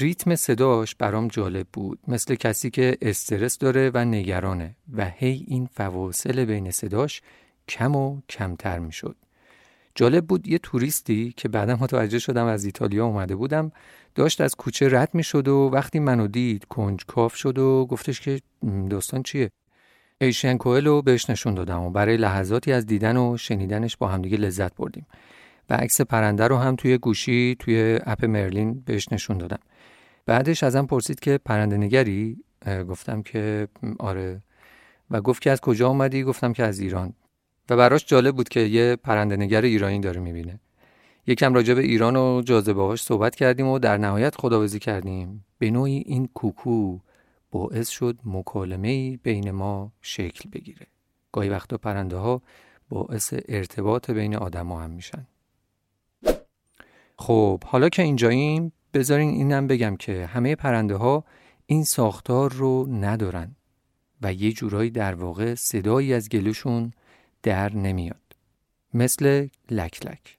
ریتم 0.00 0.34
صداش 0.34 0.94
برام 0.94 1.28
جالب 1.28 1.66
بود. 1.72 1.98
مثل 2.08 2.34
کسی 2.34 2.70
که 2.70 2.98
استرس 3.02 3.58
داره 3.58 3.90
و 3.94 4.04
نگرانه 4.04 4.76
و 4.92 5.04
هی 5.04 5.44
این 5.48 5.68
فواصل 5.72 6.44
بین 6.44 6.70
صداش 6.70 7.22
کم 7.68 7.96
و 7.96 8.20
کمتر 8.28 8.78
می 8.78 8.92
شد. 8.92 9.16
جالب 9.94 10.26
بود 10.26 10.48
یه 10.48 10.58
توریستی 10.58 11.34
که 11.36 11.48
بعدا 11.48 11.76
متوجه 11.76 12.18
شدم 12.18 12.46
از 12.46 12.64
ایتالیا 12.64 13.06
اومده 13.06 13.36
بودم 13.36 13.72
داشت 14.14 14.40
از 14.40 14.54
کوچه 14.54 14.88
رد 14.88 15.14
می 15.14 15.22
شد 15.22 15.48
و 15.48 15.70
وقتی 15.72 15.98
منو 15.98 16.26
دید 16.26 16.64
کنجکاف 16.64 17.36
شد 17.36 17.58
و 17.58 17.86
گفتش 17.86 18.20
که 18.20 18.40
داستان 18.90 19.22
چیه؟ 19.22 19.50
ایشن 20.20 20.56
کوئل 20.56 21.00
بهش 21.00 21.30
نشون 21.30 21.54
دادم 21.54 21.82
و 21.82 21.90
برای 21.90 22.16
لحظاتی 22.16 22.72
از 22.72 22.86
دیدن 22.86 23.16
و 23.16 23.36
شنیدنش 23.36 23.96
با 23.96 24.08
همدیگه 24.08 24.36
لذت 24.36 24.74
بردیم. 24.74 25.06
و 25.70 25.74
عکس 25.74 26.00
پرنده 26.00 26.46
رو 26.46 26.56
هم 26.56 26.76
توی 26.76 26.98
گوشی 26.98 27.56
توی 27.58 27.98
اپ 28.06 28.24
مرلین 28.24 28.82
بهش 28.86 29.12
نشون 29.12 29.38
دادم. 29.38 29.58
بعدش 30.26 30.62
ازم 30.62 30.86
پرسید 30.86 31.20
که 31.20 31.38
پرنده 31.38 31.76
نگری؟ 31.76 32.36
گفتم 32.88 33.22
که 33.22 33.68
آره. 33.98 34.42
و 35.10 35.20
گفت 35.20 35.42
که 35.42 35.50
از 35.50 35.60
کجا 35.60 35.88
اومدی؟ 35.88 36.22
گفتم 36.22 36.52
که 36.52 36.64
از 36.64 36.78
ایران. 36.78 37.12
و 37.70 37.76
براش 37.76 38.06
جالب 38.06 38.36
بود 38.36 38.48
که 38.48 38.60
یه 38.60 38.96
پرنده 38.96 39.36
نگر 39.36 39.62
ایرانی 39.62 40.00
داره 40.00 40.20
می‌بینه. 40.20 40.60
یکم 41.26 41.54
راجع 41.54 41.74
به 41.74 41.82
ایران 41.82 42.16
و 42.16 42.42
جاذبه 42.42 42.96
صحبت 42.96 43.34
کردیم 43.34 43.66
و 43.66 43.78
در 43.78 43.98
نهایت 43.98 44.34
خداوزی 44.34 44.78
کردیم. 44.78 45.44
به 45.58 45.70
نوعی 45.70 46.02
این 46.06 46.28
کوکو 46.34 46.98
باعث 47.50 47.88
شد 47.88 48.18
مکالمه 48.24 49.16
بین 49.16 49.50
ما 49.50 49.92
شکل 50.02 50.50
بگیره. 50.50 50.86
گاهی 51.32 51.48
وقتا 51.48 51.76
پرنده 51.76 52.16
ها 52.16 52.42
باعث 52.88 53.34
ارتباط 53.48 54.10
بین 54.10 54.36
آدما 54.36 54.80
هم 54.80 54.90
میشن. 54.90 55.26
خب 57.18 57.64
حالا 57.64 57.88
که 57.88 58.02
اینجاییم 58.02 58.72
بذارین 58.94 59.28
اینم 59.28 59.66
بگم 59.66 59.96
که 59.96 60.26
همه 60.26 60.54
پرنده 60.54 60.96
ها 60.96 61.24
این 61.66 61.84
ساختار 61.84 62.52
رو 62.52 62.86
ندارن 62.90 63.56
و 64.22 64.32
یه 64.32 64.52
جورایی 64.52 64.90
در 64.90 65.14
واقع 65.14 65.54
صدایی 65.54 66.14
از 66.14 66.28
گلوشون 66.28 66.92
در 67.42 67.76
نمیاد. 67.76 68.36
مثل 68.94 69.48
لک 69.70 70.06
لک 70.06 70.38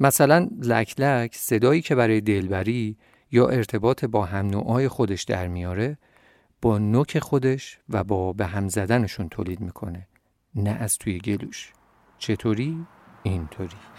مثلا 0.00 0.48
لک 0.58 1.00
لک 1.00 1.34
صدایی 1.34 1.82
که 1.82 1.94
برای 1.94 2.20
دلبری 2.20 2.96
یا 3.30 3.48
ارتباط 3.48 4.04
با 4.04 4.24
هم 4.24 4.46
نوعای 4.46 4.88
خودش 4.88 5.22
در 5.22 5.48
میاره 5.48 5.98
با 6.62 6.78
نوک 6.78 7.18
خودش 7.18 7.78
و 7.88 8.04
با 8.04 8.32
به 8.32 8.46
هم 8.46 8.68
زدنشون 8.68 9.28
تولید 9.28 9.60
می‌کنه 9.60 10.08
نه 10.54 10.70
از 10.70 10.98
توی 10.98 11.18
گلوش. 11.18 11.72
چطوری؟ 12.18 12.86
اینطوری. 13.22 13.91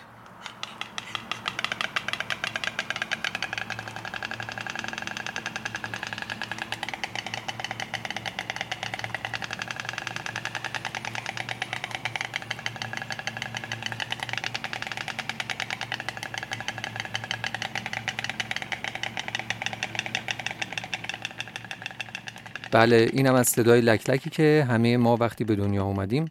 بله 22.74 23.10
اینم 23.14 23.36
از 23.36 23.48
صدای 23.48 23.82
لکلکی 23.82 24.30
که 24.30 24.66
همه 24.70 24.98
ما 24.98 25.18
وقتی 25.18 25.44
به 25.44 25.56
دنیا 25.56 25.84
اومدیم 25.84 26.26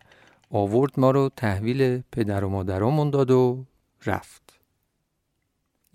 آورد 0.50 1.00
ما 1.00 1.10
رو 1.10 1.30
تحویل 1.36 2.02
پدر 2.12 2.44
و 2.44 2.48
مادرامون 2.48 3.10
داد 3.10 3.30
و 3.30 3.66
رفت. 4.06 4.60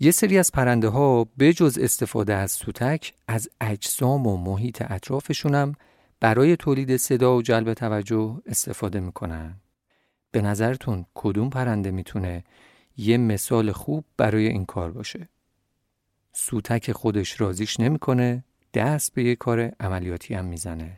یه 0.00 0.10
سری 0.10 0.38
از 0.38 0.52
پرنده 0.52 0.88
ها 0.88 1.26
به 1.36 1.52
جز 1.52 1.78
استفاده 1.78 2.34
از 2.34 2.52
سوتک 2.52 3.12
از 3.28 3.48
اجسام 3.60 4.26
و 4.26 4.36
محیط 4.36 4.82
اطرافشونم 4.90 5.72
برای 6.20 6.56
تولید 6.56 6.96
صدا 6.96 7.36
و 7.36 7.42
جلب 7.42 7.74
توجه 7.74 8.40
استفاده 8.46 9.00
می‌کنن. 9.00 9.54
به 10.30 10.42
نظرتون 10.42 11.06
کدوم 11.14 11.50
پرنده 11.50 11.90
می‌تونه 11.90 12.44
یه 12.96 13.16
مثال 13.16 13.72
خوب 13.72 14.04
برای 14.16 14.46
این 14.48 14.66
کار 14.66 14.90
باشه؟ 14.90 15.28
سوتک 16.32 16.92
خودش 16.92 17.40
رازیش 17.40 17.80
نمی‌کنه؟ 17.80 18.44
دست 18.74 19.14
به 19.14 19.24
یه 19.24 19.36
کار 19.36 19.60
عملیاتی 19.80 20.34
هم 20.34 20.44
می‌زنه 20.44 20.96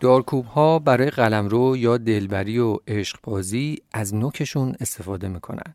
دارکوب 0.00 0.46
ها 0.46 0.78
برای 0.78 1.10
قلمرو 1.10 1.76
یا 1.76 1.96
دلبری 1.96 2.58
و 2.58 2.78
عشقبازی 2.86 3.78
از 3.92 4.14
نوکشون 4.14 4.74
استفاده 4.80 5.28
می‌کنن 5.28 5.74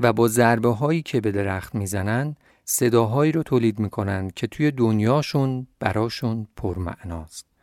و 0.00 0.12
با 0.12 0.28
ضربه 0.28 0.68
هایی 0.68 1.02
که 1.02 1.20
به 1.20 1.32
درخت 1.32 1.74
می‌زنن 1.74 2.36
صداهایی 2.64 3.32
رو 3.32 3.42
تولید 3.42 3.78
می‌کنن 3.78 4.30
که 4.36 4.46
توی 4.46 4.70
دنیاشون 4.70 5.66
براشون 5.80 6.46
پرمعناست. 6.56 7.55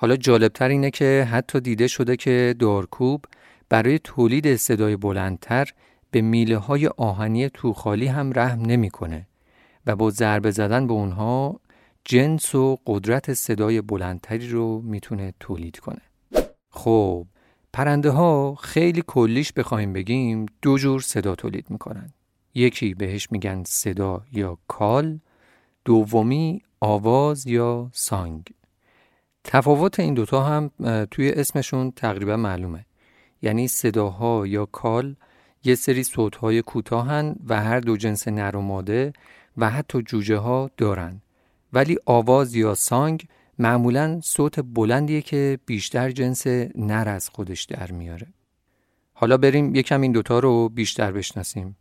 حالا 0.00 0.16
جالبتر 0.16 0.68
اینه 0.68 0.90
که 0.90 1.28
حتی 1.30 1.60
دیده 1.60 1.86
شده 1.86 2.16
که 2.16 2.54
دارکوب 2.58 3.24
برای 3.68 3.98
تولید 3.98 4.56
صدای 4.56 4.96
بلندتر 4.96 5.68
به 6.10 6.20
میله 6.20 6.56
های 6.56 6.86
آهنی 6.86 7.48
توخالی 7.48 8.06
هم 8.06 8.32
رحم 8.34 8.60
نمی‌کنه 8.60 9.26
و 9.86 9.96
با 9.96 10.10
ضربه 10.10 10.50
زدن 10.50 10.86
به 10.86 10.92
اونها 10.92 11.60
جنس 12.04 12.54
و 12.54 12.78
قدرت 12.86 13.34
صدای 13.34 13.80
بلندتری 13.80 14.48
رو 14.48 14.80
می‌تونه 14.80 15.34
تولید 15.40 15.78
کنه. 15.78 16.02
خب 16.70 17.26
پرنده 17.72 18.10
ها 18.10 18.54
خیلی 18.54 19.02
کلیش 19.06 19.52
بخوایم 19.52 19.92
بگیم 19.92 20.46
دو 20.62 20.78
جور 20.78 21.00
صدا 21.00 21.34
تولید 21.34 21.70
می‌کنن. 21.70 22.12
یکی 22.54 22.94
بهش 22.94 23.32
میگن 23.32 23.62
صدا 23.66 24.22
یا 24.32 24.58
کال، 24.68 25.18
دومی 25.84 26.62
آواز 26.80 27.46
یا 27.46 27.90
سانگ. 27.92 28.44
تفاوت 29.50 30.00
این 30.00 30.14
دوتا 30.14 30.42
هم 30.42 30.70
توی 31.10 31.30
اسمشون 31.30 31.90
تقریبا 31.90 32.36
معلومه. 32.36 32.86
یعنی 33.42 33.68
صداها 33.68 34.46
یا 34.46 34.66
کال 34.66 35.16
یه 35.64 35.74
سری 35.74 36.02
صوتهای 36.02 36.62
کوتاهن 36.62 37.36
و 37.46 37.62
هر 37.62 37.80
دو 37.80 37.96
جنس 37.96 38.28
نر 38.28 38.56
و 38.56 38.60
ماده 38.60 39.12
و 39.56 39.70
حتی 39.70 40.02
جوجه 40.02 40.36
ها 40.36 40.70
دارن. 40.76 41.22
ولی 41.72 41.98
آواز 42.06 42.54
یا 42.54 42.74
سانگ 42.74 43.26
معمولا 43.58 44.20
صوت 44.24 44.60
بلندیه 44.60 45.22
که 45.22 45.58
بیشتر 45.66 46.10
جنس 46.10 46.46
نر 46.74 47.08
از 47.08 47.28
خودش 47.28 47.64
در 47.64 47.92
میاره. 47.92 48.26
حالا 49.12 49.36
بریم 49.36 49.74
یکم 49.74 50.00
این 50.00 50.12
دوتا 50.12 50.38
رو 50.38 50.68
بیشتر 50.68 51.12
بشناسیم. 51.12 51.76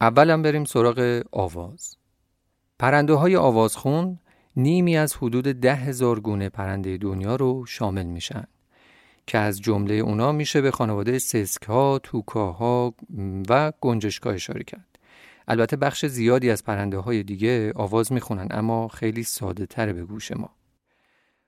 اولا 0.00 0.42
بریم 0.42 0.64
سراغ 0.64 1.22
آواز. 1.32 1.96
پرنده 2.78 3.14
های 3.14 3.36
آوازخون 3.36 4.18
نیمی 4.56 4.96
از 4.96 5.16
حدود 5.16 5.44
ده 5.44 5.74
هزار 5.74 6.20
گونه 6.20 6.48
پرنده 6.48 6.96
دنیا 6.96 7.36
رو 7.36 7.66
شامل 7.66 8.06
میشن 8.06 8.44
که 9.26 9.38
از 9.38 9.60
جمله 9.60 9.94
اونا 9.94 10.32
میشه 10.32 10.60
به 10.60 10.70
خانواده 10.70 11.18
سسک 11.18 11.62
ها، 11.62 12.00
توکاها 12.02 12.94
و 13.48 13.72
گنجشکا 13.80 14.30
اشاره 14.30 14.64
کرد. 14.64 14.98
البته 15.48 15.76
بخش 15.76 16.06
زیادی 16.06 16.50
از 16.50 16.64
پرنده 16.64 16.98
های 16.98 17.22
دیگه 17.22 17.72
آواز 17.76 18.12
می‌خونن 18.12 18.48
اما 18.50 18.88
خیلی 18.88 19.22
ساده 19.22 19.66
تر 19.66 19.92
به 19.92 20.04
گوش 20.04 20.32
ما. 20.32 20.50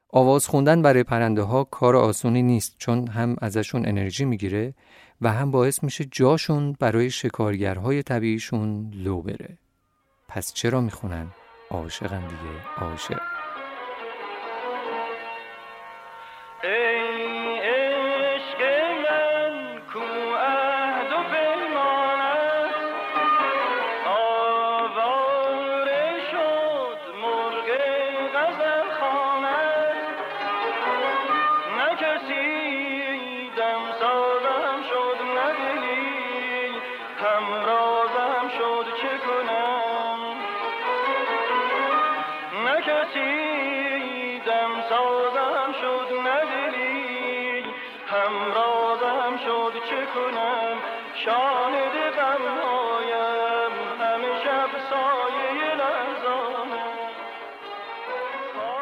آواز 0.09 0.47
خوندن 0.47 0.83
برای 0.83 1.03
پرنده 1.03 1.43
ها 1.43 1.65
کار 1.65 1.97
آسونی 1.97 2.43
نیست 2.43 2.75
چون 2.79 3.09
هم 3.09 3.37
ازشون 3.41 3.87
انرژی 3.87 4.25
می‌گیره 4.25 4.75
و 5.21 5.33
هم 5.33 5.51
باعث 5.51 5.85
میشه 5.85 6.05
جاشون 6.05 6.77
برای 6.81 7.11
شکارگرهای 7.11 8.03
طبیعیشون 8.03 8.91
لو 8.95 9.23
بره. 9.23 9.59
پس 10.29 10.53
چرا 10.53 10.81
می‌خونن؟ 10.81 11.27
عاشقن 11.73 12.21
دیگه 12.21 12.53
عاشق. 12.77 13.32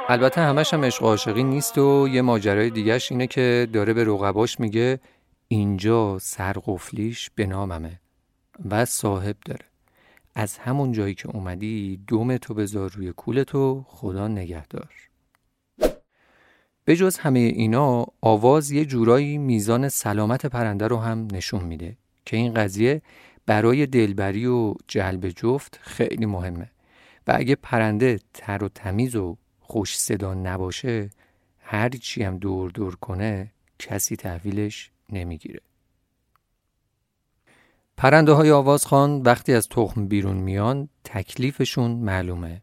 البته 0.09 0.41
همش 0.41 0.75
هم 0.75 0.85
عشق 0.85 1.03
عاشقی 1.03 1.43
نیست 1.43 1.79
و 1.79 2.09
یه 2.09 2.23
ماجرای 2.23 2.71
دیگهش 2.71 3.13
اینه 3.13 3.27
که 3.27 3.69
داره 3.73 3.93
به 3.93 4.05
رقباش 4.05 4.61
میگه 4.61 5.01
اینجا 5.49 6.19
سرقفلیش 6.19 7.31
به 7.35 7.47
ناممه 7.47 8.01
و 8.71 8.85
صاحب 8.85 9.37
داره. 9.47 9.70
از 10.41 10.59
همون 10.59 10.93
جایی 10.93 11.15
که 11.15 11.29
اومدی 11.29 12.01
دوم 12.07 12.37
تو 12.37 12.55
بذار 12.55 12.91
روی 12.91 13.13
کول 13.13 13.43
تو 13.43 13.85
خدا 13.89 14.29
نگهدار. 14.29 14.95
به 16.85 16.97
جز 16.97 17.19
همه 17.19 17.39
اینا 17.39 18.07
آواز 18.21 18.71
یه 18.71 18.85
جورایی 18.85 19.39
میزان 19.39 19.89
سلامت 19.89 20.47
پرنده 20.47 20.89
رو 20.89 20.97
هم 20.97 21.29
نشون 21.33 21.65
میده 21.65 21.97
که 22.25 22.37
این 22.37 22.55
قضیه 22.55 23.03
برای 23.47 23.87
دلبری 23.87 24.47
و 24.47 24.75
جلب 24.89 25.29
جفت 25.29 25.79
خیلی 25.83 26.27
مهمه 26.27 26.71
و 27.27 27.33
اگه 27.37 27.55
پرنده 27.55 28.21
تر 28.35 28.65
و 28.65 28.69
تمیز 28.69 29.17
و 29.17 29.37
خوش 29.61 29.99
صدا 29.99 30.35
نباشه 30.35 31.11
هر 31.59 31.89
چی 31.89 32.23
هم 32.23 32.39
دور 32.39 32.71
دور 32.71 32.97
کنه 32.97 33.53
کسی 33.79 34.17
تحویلش 34.17 34.91
نمی‌گیره. 35.13 35.61
پرنده 38.01 38.33
های 38.33 38.51
آوازخان 38.51 39.23
وقتی 39.23 39.55
از 39.55 39.69
تخم 39.69 40.07
بیرون 40.07 40.37
میان 40.37 40.89
تکلیفشون 41.05 41.91
معلومه 41.91 42.63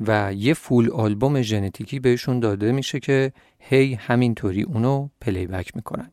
و 0.00 0.32
یه 0.34 0.54
فول 0.54 0.90
آلبوم 0.90 1.42
ژنتیکی 1.42 2.00
بهشون 2.00 2.40
داده 2.40 2.72
میشه 2.72 3.00
که 3.00 3.32
هی 3.58 3.94
همینطوری 3.94 4.62
اونو 4.62 5.08
پلی 5.20 5.46
بک 5.46 5.76
می‌کنن. 5.76 6.10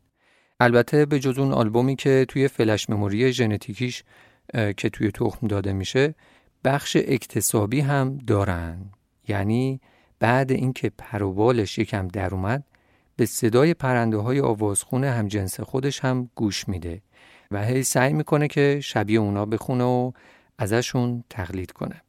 البته 0.59 1.05
به 1.05 1.19
جز 1.19 1.39
اون 1.39 1.53
آلبومی 1.53 1.95
که 1.95 2.25
توی 2.29 2.47
فلش 2.47 2.89
مموری 2.89 3.33
ژنتیکیش 3.33 4.03
که 4.53 4.89
توی 4.89 5.11
تخم 5.11 5.47
داده 5.47 5.73
میشه 5.73 6.15
بخش 6.63 6.97
اکتسابی 6.99 7.79
هم 7.79 8.17
دارن. 8.17 8.91
یعنی 9.27 9.81
بعد 10.19 10.51
اینکه 10.51 10.91
پروبالش 10.97 11.77
یکم 11.77 12.07
در 12.07 12.35
اومد 12.35 12.63
به 13.15 13.25
صدای 13.25 13.73
پرنده 13.73 14.17
های 14.17 14.39
آوازخونه 14.39 15.11
هم 15.11 15.27
جنس 15.27 15.59
خودش 15.59 15.99
هم 15.99 16.29
گوش 16.35 16.69
میده. 16.69 17.01
و 17.53 17.65
هی 17.65 17.83
سعی 17.83 18.13
می‌کنه 18.13 18.47
که 18.47 18.79
شبیه 18.83 19.19
اونا 19.19 19.45
بخونه 19.45 19.83
و 19.83 20.11
ازشون 20.57 21.23
تقلید 21.29 21.71
کنه. 21.71 22.01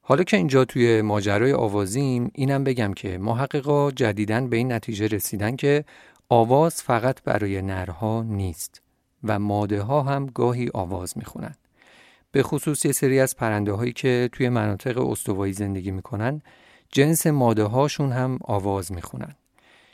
حالا 0.00 0.22
که 0.22 0.36
اینجا 0.36 0.64
توی 0.64 1.02
ماجرای 1.02 1.52
آوازیم 1.52 2.30
اینم 2.34 2.64
بگم 2.64 2.92
که 2.92 3.18
محققا 3.18 3.90
جدیدن 3.90 4.48
به 4.48 4.56
این 4.56 4.72
نتیجه 4.72 5.06
رسیدن 5.06 5.56
که 5.56 5.84
آواز 6.28 6.82
فقط 6.82 7.22
برای 7.22 7.62
نرها 7.62 8.22
نیست 8.22 8.82
و 9.24 9.38
ماده 9.38 9.82
ها 9.82 10.02
هم 10.02 10.26
گاهی 10.26 10.70
آواز 10.74 11.18
می‌خونن. 11.18 11.54
به 12.32 12.42
خصوص 12.42 12.84
یه 12.84 12.92
سری 12.92 13.20
از 13.20 13.36
پرنده 13.36 13.72
هایی 13.72 13.92
که 13.92 14.28
توی 14.32 14.48
مناطق 14.48 14.98
استوایی 14.98 15.52
زندگی 15.52 15.90
می‌کنن 15.90 16.42
جنس 16.92 17.26
ماده 17.26 17.64
هاشون 17.64 18.12
هم 18.12 18.38
آواز 18.44 18.92
می‌خونن. 18.92 19.34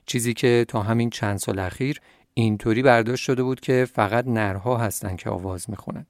چیزی 0.07 0.35
که 0.35 0.65
تا 0.69 0.83
همین 0.83 1.11
چند 1.11 1.39
سال 1.39 1.59
اخیر 1.59 2.01
اینطوری 2.35 2.83
برداشت 2.83 3.25
شده 3.25 3.43
بود 3.43 3.61
که 3.61 3.87
فقط 3.93 4.27
نرها 4.27 4.77
هستن 4.77 5.17
که 5.17 5.31
آواز 5.31 5.71
می‌خونن. 5.71 6.07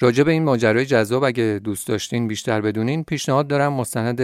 راجع 0.00 0.24
به 0.24 0.32
این 0.32 0.44
ماجرای 0.44 0.86
جذاب 0.86 1.24
اگه 1.24 1.60
دوست 1.64 1.88
داشتین 1.88 2.28
بیشتر 2.28 2.60
بدونین 2.60 3.04
پیشنهاد 3.04 3.46
دارم 3.48 3.72
مستند 3.72 4.20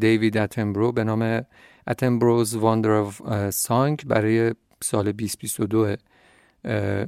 دیوید 0.00 0.38
اتنبرو 0.38 0.92
به 0.92 1.04
نام 1.04 1.46
Attenborough's 1.86 2.54
Wonder 2.54 2.90
of 2.90 3.50
Song 3.50 4.04
برای 4.06 4.54
سال 4.82 5.12
2022 5.12 5.96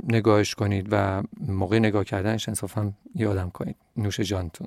نگاهش 0.09 0.55
کنید 0.55 0.89
و 0.91 1.23
موقع 1.41 1.79
نگاه 1.79 2.05
کردنش 2.05 2.49
انصافا 2.49 2.93
یادم 3.15 3.51
کنید. 3.51 3.77
نوش 3.97 4.21
جانتون. 4.21 4.67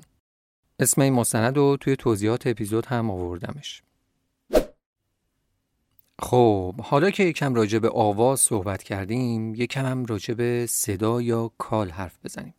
اسم 0.78 1.00
این 1.00 1.12
مستند 1.12 1.56
رو 1.56 1.76
توی 1.80 1.96
توضیحات 1.96 2.46
اپیزود 2.46 2.86
هم 2.86 3.10
آوردمش. 3.10 3.82
خب 6.18 6.74
حالا 6.80 7.10
که 7.10 7.22
یکم 7.22 7.54
راجع 7.54 7.78
به 7.78 7.90
آواز 7.90 8.40
صحبت 8.40 8.82
کردیم 8.82 9.54
یکم 9.54 9.86
هم 9.86 10.04
راجع 10.04 10.34
به 10.34 10.66
صدا 10.68 11.22
یا 11.22 11.50
call 11.58 11.90
حرف 11.90 12.18
بزنیم. 12.24 12.54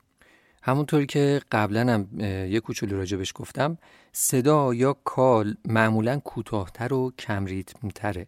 همونطوری 0.64 1.06
که 1.06 1.42
قبلا 1.52 1.94
هم 1.94 2.20
یه 2.50 2.60
کوچولو 2.60 2.98
راجبش 2.98 3.32
گفتم 3.36 3.78
صدا 4.12 4.74
یا 4.74 4.94
کال 5.04 5.56
معمولا 5.66 6.20
کوتاهتر 6.20 6.94
و 6.94 7.12
کم 7.20 7.46
ریتمتره 7.46 8.28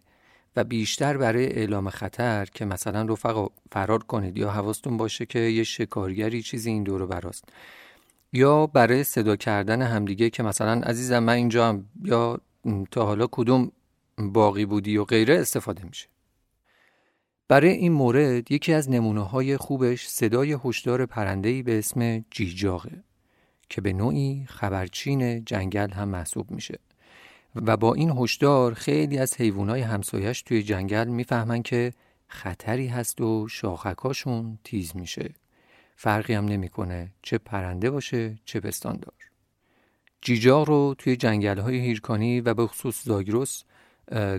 و 0.56 0.64
بیشتر 0.64 1.16
برای 1.16 1.46
اعلام 1.46 1.90
خطر 1.90 2.48
که 2.54 2.64
مثلا 2.64 3.02
رفقا 3.02 3.46
فرار 3.72 4.02
کنید 4.02 4.38
یا 4.38 4.50
حواستون 4.50 4.96
باشه 4.96 5.26
که 5.26 5.38
یه 5.38 5.64
شکارگری 5.64 6.42
چیزی 6.42 6.70
این 6.70 6.82
دورو 6.82 7.06
براست. 7.06 7.44
یا 8.32 8.66
برای 8.66 9.04
صدا 9.04 9.36
کردن 9.36 9.82
همدیگه 9.82 10.30
که 10.30 10.42
مثلا 10.42 10.72
عزیزم 10.72 11.18
من 11.18 11.32
اینجا 11.32 11.68
هم 11.68 11.86
یا 12.04 12.40
تا 12.90 13.06
حالا 13.06 13.26
کدوم 13.30 13.72
باقی 14.28 14.64
بودی 14.64 14.96
و 14.96 15.04
غیره 15.04 15.38
استفاده 15.38 15.84
میشه. 15.84 16.08
برای 17.48 17.70
این 17.70 17.92
مورد 17.92 18.52
یکی 18.52 18.72
از 18.72 18.90
نمونه 18.90 19.22
های 19.22 19.56
خوبش 19.56 20.06
صدای 20.06 20.56
هشدار 20.64 21.06
پرنده‌ای 21.06 21.62
به 21.62 21.78
اسم 21.78 22.24
جیجاغه 22.30 23.04
که 23.68 23.80
به 23.80 23.92
نوعی 23.92 24.44
خبرچین 24.48 25.44
جنگل 25.44 25.90
هم 25.90 26.08
محسوب 26.08 26.50
میشه 26.50 26.78
و 27.54 27.76
با 27.76 27.94
این 27.94 28.10
هشدار 28.10 28.74
خیلی 28.74 29.18
از 29.18 29.36
حیوانات 29.36 29.82
همسایش 29.82 30.42
توی 30.42 30.62
جنگل 30.62 31.08
می‌فهمن 31.08 31.62
که 31.62 31.92
خطری 32.28 32.86
هست 32.86 33.20
و 33.20 33.48
شاخکاشون 33.48 34.58
تیز 34.64 34.96
میشه 34.96 35.34
فرقی 35.96 36.34
هم 36.34 36.44
نمی‌کنه 36.44 37.12
چه 37.22 37.38
پرنده 37.38 37.90
باشه 37.90 38.38
چه 38.44 38.60
پستاندار 38.60 39.14
جیجاغ 40.22 40.68
رو 40.68 40.94
توی 40.98 41.16
جنگل 41.16 41.58
های 41.58 41.78
هیرکانی 41.78 42.40
و 42.40 42.54
به 42.54 42.66
خصوص 42.66 43.04
زاگرس 43.04 43.64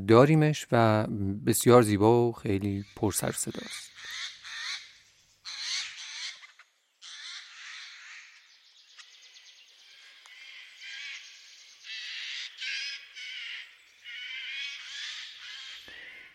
داریمش 0.08 0.68
و 0.72 1.08
بسیار 1.46 1.82
زیبا 1.82 2.28
و 2.30 2.32
خیلی 2.32 2.86
پرسر 2.96 3.32
صداست 3.32 3.92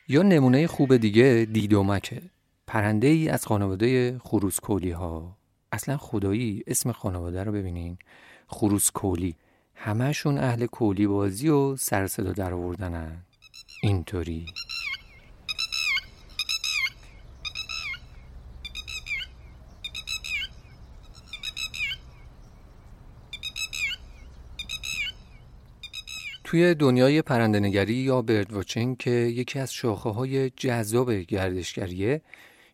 یا 0.09 0.22
نمونه 0.22 0.66
خوب 0.66 0.96
دیگه 0.96 1.49
دیدومکه 1.53 2.22
پرنده 2.66 3.07
ای 3.07 3.29
از 3.29 3.46
خانواده 3.46 4.18
خروسکولی 4.18 4.90
ها 4.90 5.37
اصلا 5.72 5.96
خدایی 5.96 6.62
اسم 6.66 6.92
خانواده 6.92 7.44
رو 7.44 7.53
ببینین. 7.53 7.99
خروسکولی 8.46 9.37
همهشون 9.76 10.38
اهل 10.38 10.66
کولی 10.66 11.06
بازی 11.06 11.48
و 11.48 11.76
سر 11.76 12.06
در 12.06 12.52
آوردنن. 12.52 13.22
اینطوری. 13.82 14.46
توی 26.44 26.74
دنیای 26.74 27.22
پرندنگری 27.22 27.94
یا 27.94 28.22
برد 28.22 28.52
واچینگ 28.52 28.96
که 28.96 29.10
یکی 29.10 29.58
از 29.58 29.72
شاخه 29.72 30.10
های 30.10 30.50
جذاب 30.50 31.12
گردشگریه 31.12 32.22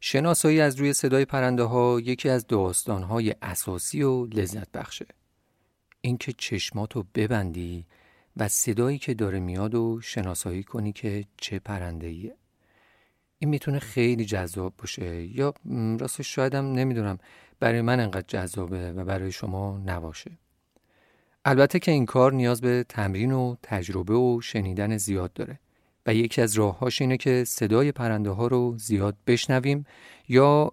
شناسایی 0.01 0.61
از 0.61 0.77
روی 0.77 0.93
صدای 0.93 1.25
پرنده 1.25 1.63
ها 1.63 2.01
یکی 2.01 2.29
از 2.29 2.47
داستان 2.47 3.03
های 3.03 3.35
اساسی 3.43 4.03
و 4.03 4.27
لذت 4.27 4.73
بخشه 4.73 5.07
اینکه 6.05 6.33
چشماتو 6.33 7.05
ببندی 7.15 7.87
و 8.37 8.49
صدایی 8.49 8.99
که 8.99 9.15
داره 9.15 9.41
میاد 9.41 9.75
و 9.75 10.01
شناسایی 10.03 10.63
کنی 10.63 10.93
که 10.93 11.25
چه 11.37 11.59
پرنده 11.59 12.07
ایه. 12.07 12.35
این 13.39 13.51
می‌تونه 13.51 13.79
خیلی 13.79 14.25
جذاب 14.25 14.75
باشه 14.79 15.27
یا 15.27 15.55
راستش 16.01 16.35
شایدم 16.35 16.73
نمی‌دونم 16.73 17.19
برای 17.61 17.81
من 17.81 18.01
انقدر 18.01 18.27
جذابه 18.29 18.93
و 18.93 19.05
برای 19.05 19.33
شما 19.33 19.79
نباشه 19.87 20.31
البته 21.45 21.79
که 21.79 21.91
این 21.91 22.07
کار 22.07 22.33
نیاز 22.33 22.61
به 22.61 22.85
تمرین 22.89 23.33
و 23.33 23.57
تجربه 23.63 24.15
و 24.15 24.41
شنیدن 24.41 24.97
زیاد 24.97 25.33
داره 25.33 25.59
و 26.07 26.15
یکی 26.15 26.41
از 26.41 26.55
راههاش 26.55 27.01
اینه 27.01 27.17
که 27.17 27.45
صدای 27.45 27.93
پرنده 27.93 28.31
ها 28.31 28.47
رو 28.47 28.79
زیاد 28.79 29.17
بشنویم 29.27 29.87
یا 30.29 30.65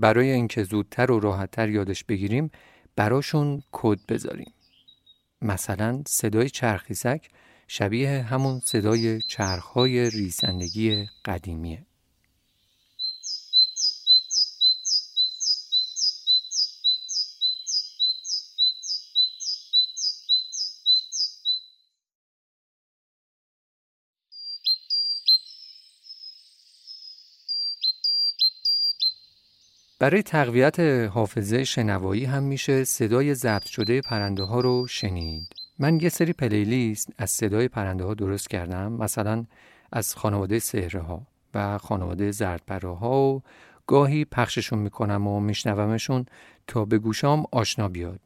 برای 0.00 0.30
اینکه 0.30 0.62
زودتر 0.62 1.10
و 1.10 1.20
راحتتر 1.20 1.68
یادش 1.68 2.04
بگیریم 2.04 2.50
براشون 2.96 3.62
کد 3.72 3.98
بذاریم 4.08 4.52
مثلا 5.42 6.02
صدای 6.06 6.50
چرخیسک 6.50 7.28
شبیه 7.68 8.22
همون 8.22 8.60
صدای 8.64 9.22
چرخهای 9.22 10.10
ریسندگی 10.10 11.06
قدیمیه. 11.24 11.86
برای 30.02 30.22
تقویت 30.22 30.80
حافظه 31.14 31.64
شنوایی 31.64 32.24
هم 32.24 32.42
میشه 32.42 32.84
صدای 32.84 33.34
ضبط 33.34 33.64
شده 33.66 34.00
پرنده 34.00 34.42
ها 34.42 34.60
رو 34.60 34.86
شنید. 34.86 35.48
من 35.78 36.00
یه 36.00 36.08
سری 36.08 36.32
پلیلیست 36.32 37.08
از 37.18 37.30
صدای 37.30 37.68
پرنده 37.68 38.04
ها 38.04 38.14
درست 38.14 38.50
کردم 38.50 38.92
مثلا 38.92 39.44
از 39.92 40.14
خانواده 40.14 40.58
سهره 40.58 41.00
ها 41.00 41.26
و 41.54 41.78
خانواده 41.78 42.30
زردپره 42.30 42.96
ها 42.96 43.22
و 43.22 43.42
گاهی 43.86 44.24
پخششون 44.24 44.78
می‌کنم 44.78 45.26
و 45.26 45.40
میشنومشون 45.40 46.26
تا 46.66 46.84
به 46.84 46.98
گوشام 46.98 47.44
آشنا 47.52 47.88
بیاد. 47.88 48.20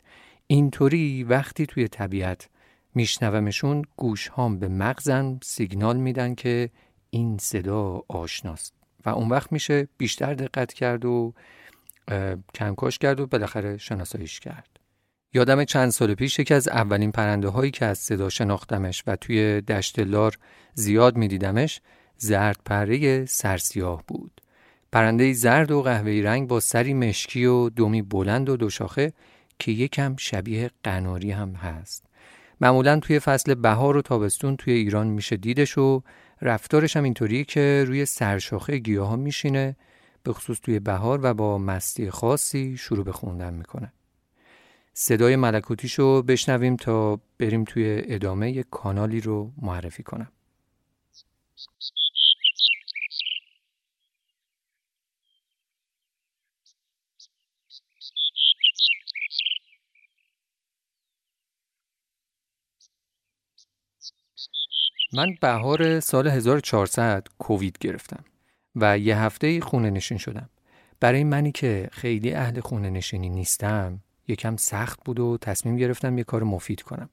اینطوری 0.46 1.24
وقتی 1.24 1.66
توی 1.66 1.88
طبیعت 1.88 2.48
میشنومشون 2.94 3.82
گوش 3.96 4.28
هام 4.28 4.58
به 4.58 4.68
مغزم 4.68 5.38
سیگنال 5.42 5.96
میدن 5.96 6.34
که 6.34 6.70
این 7.10 7.38
صدا 7.38 8.02
آشناست 8.08 8.74
و 9.06 9.10
اون 9.10 9.28
وقت 9.28 9.52
میشه 9.52 9.88
بیشتر 9.98 10.34
دقت 10.34 10.72
کرد 10.72 11.04
و 11.04 11.34
کنکاش 12.54 12.98
کرد 12.98 13.20
و 13.20 13.26
بالاخره 13.26 13.76
شناساییش 13.76 14.40
کرد. 14.40 14.68
یادم 15.34 15.64
چند 15.64 15.90
سال 15.90 16.14
پیش 16.14 16.38
یکی 16.38 16.54
از 16.54 16.68
اولین 16.68 17.12
پرنده 17.12 17.48
هایی 17.48 17.70
که 17.70 17.84
از 17.84 17.98
صدا 17.98 18.28
شناختمش 18.28 19.02
و 19.06 19.16
توی 19.16 19.60
دشت 19.60 19.98
لار 19.98 20.38
زیاد 20.74 21.16
میدیدمش 21.16 21.80
زرد 22.16 22.60
پره 22.64 23.24
سرسیاه 23.24 24.04
بود. 24.08 24.40
پرنده 24.92 25.32
زرد 25.32 25.70
و 25.70 25.82
قهوه‌ای 25.82 26.22
رنگ 26.22 26.48
با 26.48 26.60
سری 26.60 26.94
مشکی 26.94 27.44
و 27.44 27.68
دومی 27.68 28.02
بلند 28.02 28.48
و 28.48 28.56
دوشاخه 28.56 29.12
که 29.58 29.72
یکم 29.72 30.16
شبیه 30.18 30.70
قناری 30.84 31.30
هم 31.30 31.52
هست. 31.52 32.06
معمولا 32.60 33.00
توی 33.00 33.18
فصل 33.18 33.54
بهار 33.54 33.96
و 33.96 34.02
تابستون 34.02 34.56
توی 34.56 34.72
ایران 34.72 35.06
میشه 35.06 35.36
دیدش 35.36 35.78
و 35.78 36.02
رفتارش 36.42 36.96
هم 36.96 37.04
اینطوریه 37.04 37.44
که 37.44 37.84
روی 37.86 38.06
سرشاخه 38.06 38.78
گیاه 38.78 39.08
ها 39.08 39.16
میشینه 39.16 39.76
به 40.26 40.32
خصوص 40.32 40.60
توی 40.60 40.78
بهار 40.78 41.20
و 41.22 41.34
با 41.34 41.58
مستی 41.58 42.10
خاصی 42.10 42.76
شروع 42.76 43.04
به 43.04 43.12
خوندن 43.12 43.54
می‌کنه. 43.54 43.92
صدای 44.92 45.36
ملکوتیشو 45.36 46.22
بشنویم 46.22 46.76
تا 46.76 47.20
بریم 47.38 47.64
توی 47.64 48.02
ادامه 48.04 48.50
یک 48.52 48.66
کانالی 48.70 49.20
رو 49.20 49.52
معرفی 49.62 50.02
کنم. 50.02 50.32
من 65.12 65.26
بهار 65.40 66.00
سال 66.00 66.28
1400 66.28 67.28
کووید 67.38 67.78
گرفتم. 67.80 68.24
و 68.76 68.98
یه 68.98 69.18
هفته 69.18 69.60
خونه 69.60 69.90
نشین 69.90 70.18
شدم. 70.18 70.48
برای 71.00 71.24
منی 71.24 71.52
که 71.52 71.88
خیلی 71.92 72.34
اهل 72.34 72.60
خونه 72.60 72.90
نشینی 72.90 73.28
نیستم 73.28 74.00
یکم 74.28 74.56
سخت 74.56 75.00
بود 75.04 75.20
و 75.20 75.38
تصمیم 75.40 75.76
گرفتم 75.76 76.18
یه 76.18 76.24
کار 76.24 76.42
مفید 76.42 76.82
کنم. 76.82 77.08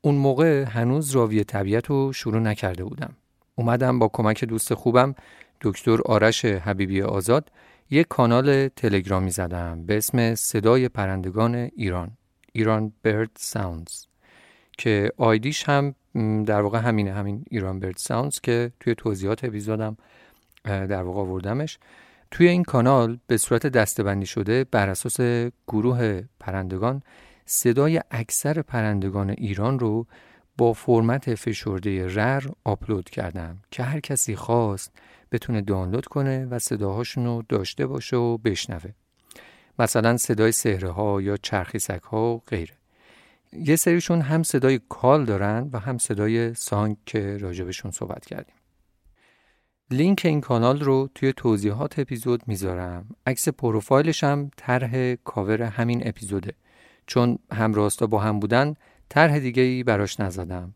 اون 0.00 0.14
موقع 0.14 0.64
هنوز 0.64 1.10
راوی 1.10 1.44
طبیعت 1.44 1.86
رو 1.86 2.12
شروع 2.12 2.40
نکرده 2.40 2.84
بودم. 2.84 3.16
اومدم 3.54 3.98
با 3.98 4.08
کمک 4.12 4.44
دوست 4.44 4.74
خوبم 4.74 5.14
دکتر 5.60 6.00
آرش 6.02 6.44
حبیبی 6.44 7.02
آزاد 7.02 7.50
یک 7.90 8.08
کانال 8.08 8.68
تلگرامی 8.68 9.30
زدم 9.30 9.86
به 9.86 9.96
اسم 9.96 10.34
صدای 10.34 10.88
پرندگان 10.88 11.54
ایران 11.54 12.10
Iran 12.52 12.92
Bird 13.02 13.30
Sounds 13.36 14.06
که 14.78 15.12
آیدیش 15.16 15.68
هم 15.68 15.94
در 16.46 16.60
واقع 16.60 16.78
همینه 16.78 17.12
همین 17.12 17.44
Iran 17.50 17.80
Bird 17.80 17.96
Sounds 17.96 18.40
که 18.40 18.72
توی 18.80 18.94
توضیحات 18.94 19.44
اپیزودم 19.44 19.96
در 20.64 21.02
واقع 21.02 21.20
آوردمش. 21.20 21.78
توی 22.30 22.48
این 22.48 22.64
کانال 22.64 23.18
به 23.26 23.36
صورت 23.36 23.66
دسته‌بندی 23.66 24.26
شده 24.26 24.64
بر 24.64 24.88
اساس 24.88 25.50
گروه 25.66 26.22
پرندگان 26.40 27.02
صدای 27.46 28.00
اکثر 28.10 28.62
پرندگان 28.62 29.30
ایران 29.30 29.78
رو 29.78 30.06
با 30.58 30.72
فرمت 30.72 31.34
فشرده 31.34 32.14
RAR 32.14 32.42
آپلود 32.64 33.10
کردم 33.10 33.58
که 33.70 33.82
هر 33.82 34.00
کسی 34.00 34.36
خواست 34.36 34.92
بتونه 35.32 35.60
دانلود 35.60 36.06
کنه 36.06 36.46
و 36.46 36.58
صداهاشون 36.58 37.24
رو 37.24 37.42
داشته 37.48 37.86
باشه 37.86 38.16
و 38.16 38.38
بشنوه. 38.38 38.90
مثلا 39.78 40.16
صدای 40.16 40.52
سهره 40.52 40.90
ها 40.90 41.22
یا 41.22 41.36
چرخیسک 41.36 42.02
ها 42.02 42.34
و 42.34 42.42
غیره. 42.46 42.74
یه 43.52 43.76
سریشون 43.76 44.20
هم 44.20 44.42
صدای 44.42 44.80
کال 44.88 45.24
دارن 45.24 45.70
و 45.72 45.78
هم 45.78 45.98
صدای 45.98 46.54
سانگ 46.54 46.96
که 47.06 47.38
راجبشون 47.38 47.90
صحبت 47.90 48.26
کردیم. 48.26 48.54
لینک 49.92 50.22
این 50.24 50.40
کانال 50.40 50.80
رو 50.80 51.08
توی 51.14 51.32
توضیحات 51.32 51.98
اپیزود 51.98 52.42
می‌ذارم. 52.46 53.06
عکس 53.26 53.48
پروفایلش 53.48 54.24
هم 54.24 54.50
طرح 54.56 55.14
کاور 55.14 55.62
همین 55.62 56.08
اپیزوده. 56.08 56.54
چون 57.06 57.38
هم 57.52 57.74
راستا 57.74 58.06
با 58.06 58.18
هم 58.18 58.40
بودن 58.40 58.74
طرح 59.08 59.38
دیگه 59.38 59.62
ای 59.62 59.82
براش 59.82 60.20
نزدم. 60.20 60.74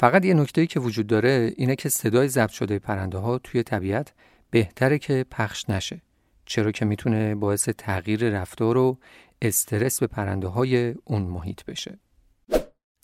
فقط 0.00 0.24
یه 0.24 0.34
نکته 0.34 0.66
که 0.66 0.80
وجود 0.80 1.06
داره 1.06 1.52
اینه 1.56 1.76
که 1.76 1.88
صدای 1.88 2.28
ضبط 2.28 2.50
شده 2.50 2.78
پرنده 2.78 3.18
ها 3.18 3.38
توی 3.38 3.62
طبیعت 3.62 4.12
بهتره 4.50 4.98
که 4.98 5.26
پخش 5.30 5.70
نشه. 5.70 6.02
چرا 6.46 6.72
که 6.72 6.84
می‌تونه 6.84 7.34
باعث 7.34 7.68
تغییر 7.68 8.30
رفتار 8.30 8.76
و 8.76 8.98
استرس 9.42 10.00
به 10.00 10.06
پرنده 10.06 10.48
های 10.48 10.94
اون 11.04 11.22
محیط 11.22 11.64
بشه. 11.64 11.98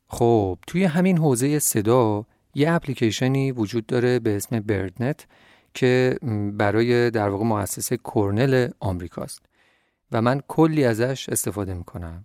خب 0.08 0.58
توی 0.66 0.84
همین 0.84 1.18
حوزه 1.18 1.58
صدا 1.58 2.26
یه 2.54 2.72
اپلیکیشنی 2.72 3.52
وجود 3.52 3.86
داره 3.86 4.18
به 4.18 4.36
اسم 4.36 4.60
بردنت 4.60 5.26
که 5.74 6.18
برای 6.52 7.10
در 7.10 7.28
واقع 7.28 7.44
مؤسسه 7.44 7.98
کرنل 8.04 8.68
آمریکاست. 8.80 9.46
و 10.12 10.22
من 10.22 10.40
کلی 10.48 10.84
ازش 10.84 11.28
استفاده 11.28 11.74
می‌کنم. 11.74 12.24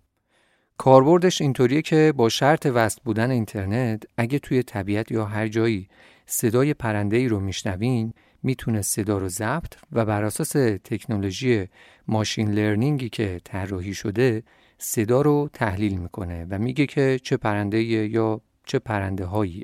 کاربردش 0.77 1.41
اینطوریه 1.41 1.81
که 1.81 2.13
با 2.15 2.29
شرط 2.29 2.65
وصل 2.73 3.01
بودن 3.03 3.31
اینترنت 3.31 4.03
اگه 4.17 4.39
توی 4.39 4.63
طبیعت 4.63 5.11
یا 5.11 5.25
هر 5.25 5.47
جایی 5.47 5.89
صدای 6.25 6.73
پرنده 6.73 7.17
ای 7.17 7.27
رو 7.27 7.39
میشنوین 7.39 8.13
می‌تونه 8.43 8.81
صدا 8.81 9.17
رو 9.17 9.29
ضبط 9.29 9.73
و 9.91 10.05
بر 10.05 10.23
اساس 10.23 10.51
تکنولوژی 10.83 11.67
ماشین 12.07 12.51
لرنینگی 12.51 13.09
که 13.09 13.41
طراحی 13.43 13.93
شده 13.93 14.43
صدا 14.77 15.21
رو 15.21 15.49
تحلیل 15.53 15.97
می‌کنه 15.97 16.47
و 16.49 16.57
میگه 16.57 16.85
که 16.85 17.19
چه 17.23 17.37
پرنده 17.37 17.83
یا 17.83 18.41
چه 18.65 18.79
پرنده 18.79 19.25
هایی 19.25 19.63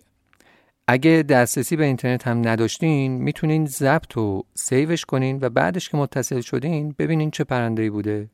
اگه 0.87 1.25
دسترسی 1.29 1.75
به 1.75 1.85
اینترنت 1.85 2.27
هم 2.27 2.47
نداشتین 2.47 3.11
می‌تونین 3.11 3.65
ضبط 3.65 4.17
و 4.17 4.43
سیوش 4.53 5.05
کنین 5.05 5.39
و 5.41 5.49
بعدش 5.49 5.89
که 5.89 5.97
متصل 5.97 6.41
شدین 6.41 6.95
ببینین 6.99 7.31
چه 7.31 7.43
پرنده 7.43 7.89
بوده. 7.91 8.29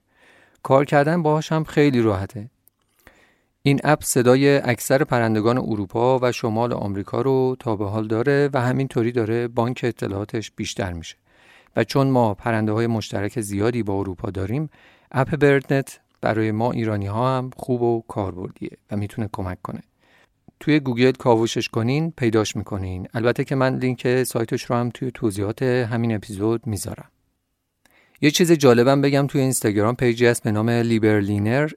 کار 0.64 0.86
کردن 0.86 1.24
باهاش 1.24 1.52
هم 1.52 1.64
خیلی 1.64 2.02
راحته. 2.02 2.50
این 3.62 3.80
اپ 3.84 4.04
صدای 4.04 4.58
اکثر 4.58 5.04
پرندگان 5.04 5.58
اروپا 5.58 6.20
و 6.22 6.32
شمال 6.32 6.74
آمریکا 6.74 7.22
رو 7.22 7.56
تا 7.60 7.76
به 7.76 7.90
حال 7.90 8.08
داره 8.08 8.50
و 8.54 8.62
همینطوری 8.62 9.12
داره 9.12 9.48
بانک 9.48 9.80
اطلاعاتش 9.84 10.52
بیشتر 10.52 10.94
میشه. 10.94 11.16
و 11.76 11.84
چون 11.84 12.08
ما 12.08 12.34
پرنده 12.34 12.72
های 12.72 12.88
مشترک 12.88 13.42
زیادی 13.42 13.84
با 13.84 13.94
اروپا 13.94 14.30
داریم 14.30 14.70
اپ 15.12 15.36
BirdNET 15.36 16.00
برای 16.22 16.52
ما 16.52 16.72
ایرانی 16.72 17.08
ها 17.08 17.38
هم 17.38 17.50
خوب 17.58 17.82
و 17.82 18.04
کاربردیه 18.08 18.78
و 18.92 18.98
می‌تونه 18.98 19.30
کمک 19.34 19.62
کنه. 19.62 19.82
توی 20.60 20.80
گوگل 20.80 21.12
کاوشش 21.12 21.70
کنین 21.70 22.12
پیداش 22.18 22.56
می‌کنین. 22.56 23.08
البته 23.14 23.44
که 23.44 23.56
من 23.56 23.76
لینک 23.76 24.24
سایتش 24.24 24.64
رو 24.64 24.76
هم 24.76 24.90
توی 24.90 25.12
توضیحات 25.14 25.64
همین 25.64 26.16
اپیزود 26.16 26.68
می‌ذارم. 26.68 27.10
یه 28.22 28.32
چیز 28.32 28.52
جالبم 28.52 29.02
بگم 29.02 29.28
توی 29.28 29.42
اینستاگرام 29.42 29.96
page 29.96 30.20
ی 30.20 30.26
هست 30.26 30.44
به 30.44 30.52
نام 30.52 30.70
لیبرلینر 30.70 31.72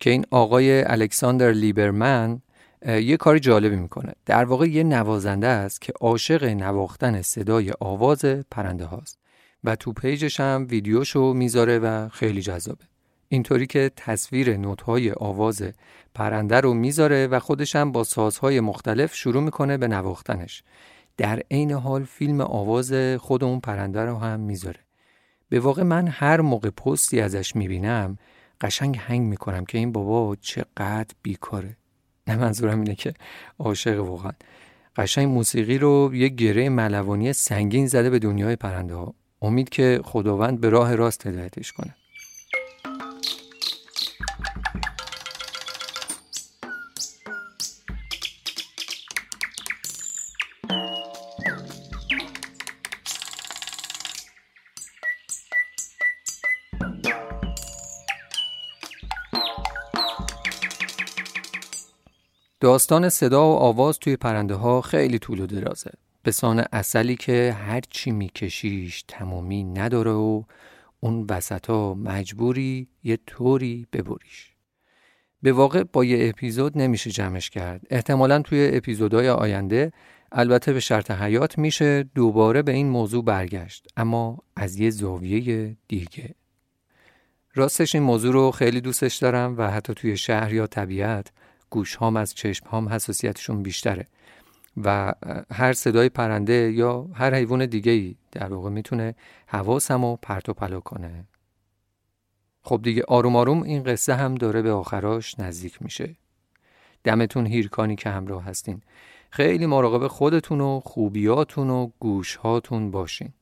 که 0.00 0.10
این 0.10 0.24
آقای 0.30 0.82
الکساندر 0.82 1.52
لیبرمن 1.52 2.42
یه 2.86 3.16
کار 3.16 3.38
جالبی 3.38 3.76
می‌کنه. 3.76 4.12
در 4.26 4.44
واقع 4.44 4.66
یه 4.66 4.82
نوازنده 4.82 5.46
است 5.46 5.80
که 5.80 5.92
عاشق 6.00 6.44
نواختن 6.44 7.22
صدای 7.22 7.72
آواز 7.80 8.24
پرنده 8.50 8.84
هاست. 8.84 9.18
و 9.64 9.76
تو 9.76 9.92
پیجش 9.92 10.40
هم 10.40 10.66
ویدیوشو 10.70 11.32
می‌ذاره 11.32 11.78
و 11.78 12.08
خیلی 12.08 12.42
جذابه. 12.42 12.84
اینطوری 13.32 13.66
که 13.66 13.90
تصویر 13.96 14.56
نوتهای 14.56 15.12
آواز 15.12 15.62
پرنده 16.14 16.60
رو 16.60 16.74
می‌ذاره 16.74 17.26
و 17.26 17.38
خودش 17.38 17.76
هم 17.76 17.92
با 17.92 18.04
سازهای 18.04 18.60
مختلف 18.60 19.14
شروع 19.14 19.42
می‌کنه 19.42 19.76
به 19.76 19.88
نواختنش. 19.88 20.62
در 21.16 21.42
عین 21.50 21.72
حال 21.72 22.04
فیلم 22.04 22.40
آواز 22.40 22.92
خود 23.18 23.44
اون 23.44 23.60
پرنده 23.60 24.04
رو 24.04 24.18
هم 24.18 24.40
می‌ذاره. 24.40 24.80
به 25.48 25.60
واقع 25.60 25.82
من 25.82 26.08
هر 26.08 26.40
موقع 26.40 26.70
پستی 26.70 27.20
ازش 27.20 27.56
می‌بینم 27.56 28.18
قشنگ 28.60 28.96
هنگ 29.00 29.20
می‌کنم 29.20 29.64
که 29.64 29.78
این 29.78 29.92
بابا 29.92 30.36
چقدر 30.40 31.14
بیکاره. 31.22 31.76
نه 32.26 32.36
منظورم 32.36 32.80
اینه 32.80 32.94
که 32.94 33.14
عاشق 33.58 34.04
واقعا. 34.04 34.32
قشنگ 34.96 35.28
موسیقی 35.28 35.78
رو 35.78 36.10
یه 36.14 36.28
گره 36.28 36.68
ملوانی 36.68 37.32
سنگین 37.32 37.86
زده 37.86 38.10
به 38.10 38.18
دنیای 38.18 38.56
پرنده 38.56 38.94
ها 38.94 39.14
امید 39.42 39.68
که 39.68 40.00
خداوند 40.04 40.60
به 40.60 40.68
راه 40.68 40.94
راست 40.94 41.26
هدایتش 41.26 41.72
کنه. 41.72 41.94
داستان 62.60 63.08
صدا 63.08 63.52
و 63.52 63.56
آواز 63.56 63.98
توی 63.98 64.16
پرنده 64.16 64.54
ها 64.54 64.80
خیلی 64.80 65.18
طول 65.18 65.40
و 65.40 65.46
درازه. 65.46 65.90
به 66.22 66.30
سان 66.30 66.64
اصلی 66.72 67.16
که 67.16 67.56
هر 67.58 67.80
چی 67.90 68.10
میکشیش 68.10 69.04
تمامی 69.08 69.64
نداره 69.64 70.10
و 70.10 70.42
اون 71.00 71.26
وسط 71.30 71.66
ها 71.66 71.94
مجبوری 71.94 72.88
یه 73.04 73.18
طوری 73.26 73.86
ببریش. 73.92 74.54
به 75.42 75.52
واقع 75.52 75.82
با 75.82 76.04
یه 76.04 76.28
اپیزود 76.28 76.78
نمیشه 76.78 77.10
جمعش 77.10 77.50
کرد. 77.50 77.86
احتمالا 77.90 78.42
توی 78.42 78.70
اپیزودهای 78.72 79.28
آینده 79.28 79.92
البته 80.32 80.72
به 80.72 80.80
شرط 80.80 81.10
حیات 81.10 81.58
میشه 81.58 82.02
دوباره 82.02 82.62
به 82.62 82.72
این 82.72 82.88
موضوع 82.88 83.24
برگشت 83.24 83.88
اما 83.96 84.38
از 84.56 84.76
یه 84.76 84.90
زاویه 84.90 85.76
دیگه. 85.88 86.34
راستش 87.54 87.94
این 87.94 88.04
موضوع 88.04 88.32
رو 88.32 88.50
خیلی 88.50 88.80
دوستش 88.80 89.16
دارم 89.16 89.58
و 89.58 89.70
حتی 89.70 89.94
توی 89.94 90.16
شهر 90.16 90.52
یا 90.52 90.66
طبیعت 90.66 91.32
گوش 91.70 91.96
هام 91.96 92.16
از 92.16 92.34
چشم 92.34 92.66
هام 92.66 92.88
حساسیتشون 92.88 93.62
بیشتره. 93.62 94.06
و 94.84 95.14
هر 95.52 95.72
صدای 95.72 96.08
پرنده 96.08 96.72
یا 96.72 97.08
هر 97.14 97.34
حیوان 97.34 97.66
دیگه 97.66 97.92
ای 97.92 98.14
در 98.32 98.52
واقع 98.52 98.70
می‌تونه 98.70 99.14
حواسم 99.46 100.04
رو 100.04 100.18
پرت 100.22 100.48
و 100.48 100.54
پلا 100.54 100.80
کنه. 100.80 101.24
خب 102.62 102.80
دیگه 102.82 103.02
آروم 103.08 103.36
آروم 103.36 103.62
این 103.62 103.82
قصه 103.82 104.14
هم 104.14 104.34
داره 104.34 104.62
به 104.62 104.72
آخراش 104.72 105.38
نزدیک 105.38 105.82
میشه. 105.82 106.16
دمتون 107.04 107.46
هیرکانی 107.46 107.96
که 107.96 108.10
همراه 108.10 108.44
هستین. 108.44 108.82
خیلی 109.30 109.66
مراقب 109.66 110.06
خودتون 110.06 110.60
و 110.60 110.80
خوبیاتون 110.80 111.70
و 111.70 111.90
گوشهاتون 111.98 112.90
باشین. 112.90 113.32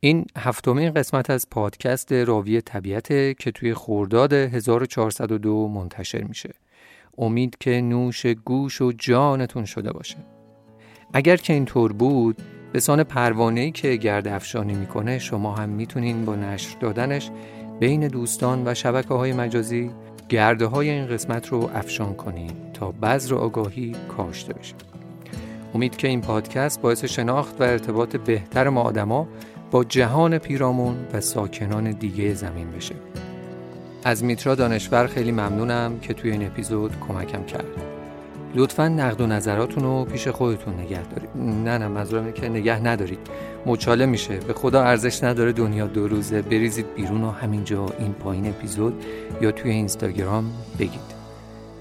این 0.00 0.26
هفتمین 0.36 0.90
قسمت 0.90 1.30
از 1.30 1.50
پادکست 1.50 2.12
راوی 2.12 2.60
طبیعت 2.60 3.08
که 3.38 3.50
توی 3.50 3.74
خورداد 3.74 4.32
1402 4.32 5.68
منتشر 5.68 6.22
میشه. 6.22 6.54
امید 7.18 7.56
که 7.60 7.80
نوش 7.80 8.26
گوش 8.26 8.80
و 8.82 8.92
جانتون 8.92 9.64
شده 9.64 9.92
باشه. 9.92 10.16
اگر 11.12 11.36
که 11.36 11.52
اینطور 11.52 11.92
بود 11.92 12.42
به 12.72 12.80
سان 12.80 13.02
پروانه‌ای 13.02 13.70
که 13.70 13.96
گرد 13.96 14.28
افشانی 14.28 14.74
می‌کنه 14.74 15.18
شما 15.18 15.54
هم 15.54 15.68
می‌تونین 15.68 16.24
با 16.24 16.36
نشر 16.36 16.78
دادنش 16.78 17.30
بین 17.80 18.08
دوستان 18.08 18.62
و 18.66 18.74
شبکه 18.74 19.14
های 19.14 19.32
مجازی 19.32 19.90
گرده 20.28 20.66
های 20.66 20.90
این 20.90 21.06
قسمت 21.06 21.48
رو 21.48 21.70
افشان 21.74 22.14
کنید 22.14 22.72
تا 22.72 22.90
بذر 22.92 23.34
آگاهی 23.34 23.96
کاشته 24.16 24.52
بشه. 24.52 24.74
امید 25.74 25.96
که 25.96 26.08
این 26.08 26.20
پادکست 26.20 26.80
باعث 26.80 27.04
شناخت 27.04 27.60
و 27.60 27.64
ارتباط 27.64 28.16
بهتر 28.16 28.68
ما 28.68 28.82
آدما 28.82 29.28
با 29.70 29.84
جهان 29.84 30.38
پیرامون 30.38 30.96
و 31.12 31.20
ساکنان 31.20 31.90
دیگه 31.90 32.34
زمین 32.34 32.70
بشه. 32.70 32.94
از 34.04 34.24
میترا 34.24 34.54
دانشور 34.54 35.06
خیلی 35.06 35.32
ممنونم 35.32 35.98
که 36.00 36.14
توی 36.14 36.30
این 36.30 36.46
اپیزود 36.46 36.92
کمکم 37.08 37.44
کرد. 37.44 37.66
لطفا 38.54 38.88
نقد 38.88 39.20
و 39.20 39.26
نظراتون 39.26 39.84
رو 39.84 40.04
پیش 40.04 40.28
خودتون 40.28 40.74
نگه 40.74 41.02
دارید 41.02 41.30
نه 41.36 41.78
نه 41.78 41.88
منظورم 41.88 42.32
که 42.32 42.48
نگه 42.48 42.80
ندارید. 42.80 43.18
مچاله 43.66 44.06
میشه. 44.06 44.36
به 44.36 44.52
خدا 44.52 44.82
ارزش 44.82 45.24
نداره 45.24 45.52
دنیا 45.52 45.86
دو 45.86 46.08
روزه 46.08 46.42
بریزید 46.42 46.94
بیرون 46.94 47.24
و 47.24 47.30
همینجا 47.30 47.86
این 47.98 48.12
پایین 48.12 48.48
اپیزود 48.48 49.04
یا 49.40 49.52
توی 49.52 49.70
اینستاگرام 49.70 50.52
بگید. 50.78 51.20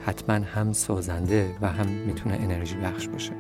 حتما 0.06 0.36
هم 0.36 0.74
سازنده 0.74 1.46
و 1.62 1.68
هم 1.68 1.88
می‌تونه 1.88 2.36
انرژی 2.36 2.76
بخش 2.76 3.08
باشه. 3.08 3.32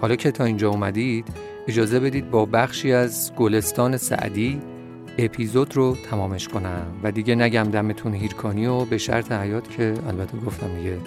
حالا 0.00 0.16
که 0.16 0.30
تا 0.30 0.44
اینجا 0.44 0.70
اومدید 0.70 1.28
اجازه 1.68 2.00
بدید 2.00 2.30
با 2.30 2.44
بخشی 2.44 2.92
از 2.92 3.32
گلستان 3.36 3.96
سعدی 3.96 4.60
اپیزود 5.18 5.76
رو 5.76 5.96
تمامش 6.10 6.48
کنم. 6.48 6.86
و 7.02 7.12
دیگه 7.12 7.34
نگم 7.34 7.64
دمتون 7.64 8.14
هیرکانی 8.14 8.66
و 8.66 8.84
به 8.84 8.98
شرط 8.98 9.32
حیات 9.32 9.70
که 9.70 9.94
البته 10.06 10.38
گفتم 10.38 10.76
دیگه. 10.76 10.98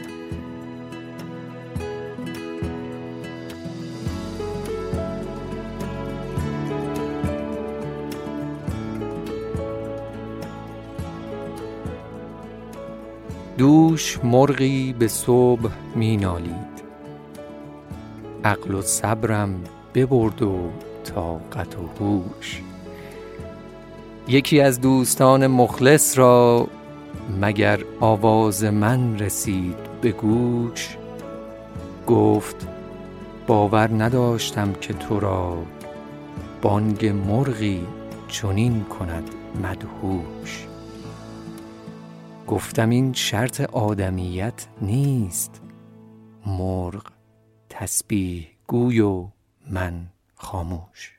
دوش 13.58 14.20
مرغی 14.24 14.96
به 15.00 15.08
صبح 15.08 15.72
می 15.96 16.18
نالید. 16.18 16.76
عقل 18.44 18.74
و 18.74 18.82
صبرم 18.82 19.63
ببرد 19.94 20.41
و 20.41 20.70
طاقت 21.04 21.76
و 21.80 21.88
هوش. 22.00 22.62
یکی 24.28 24.62
از 24.62 24.82
دوستان 24.82 25.48
مخلص 25.48 26.18
را 26.18 26.68
مگر 27.42 27.80
آواز 28.00 28.64
من 28.64 29.20
رسید 29.20 29.76
به 30.02 30.12
گوش؟ 30.12 30.98
گفت 32.08 32.68
باور 33.48 34.04
نداشتم 34.04 34.74
که 34.74 34.94
تو 34.94 35.20
را 35.20 35.64
بانگ 36.62 37.06
مرغی 37.06 37.88
چنین 38.28 38.84
کند 38.84 39.30
مدهوش. 39.64 40.68
گفتم 42.48 42.90
این 42.90 43.14
شرط 43.14 43.62
آدمیت 43.62 44.68
نیست 44.82 45.62
مرغ 46.46 47.04
تسبیح 47.70 48.48
گوی 48.68 49.00
و 49.00 49.28
من 49.72 50.08
خاموش. 50.36 51.14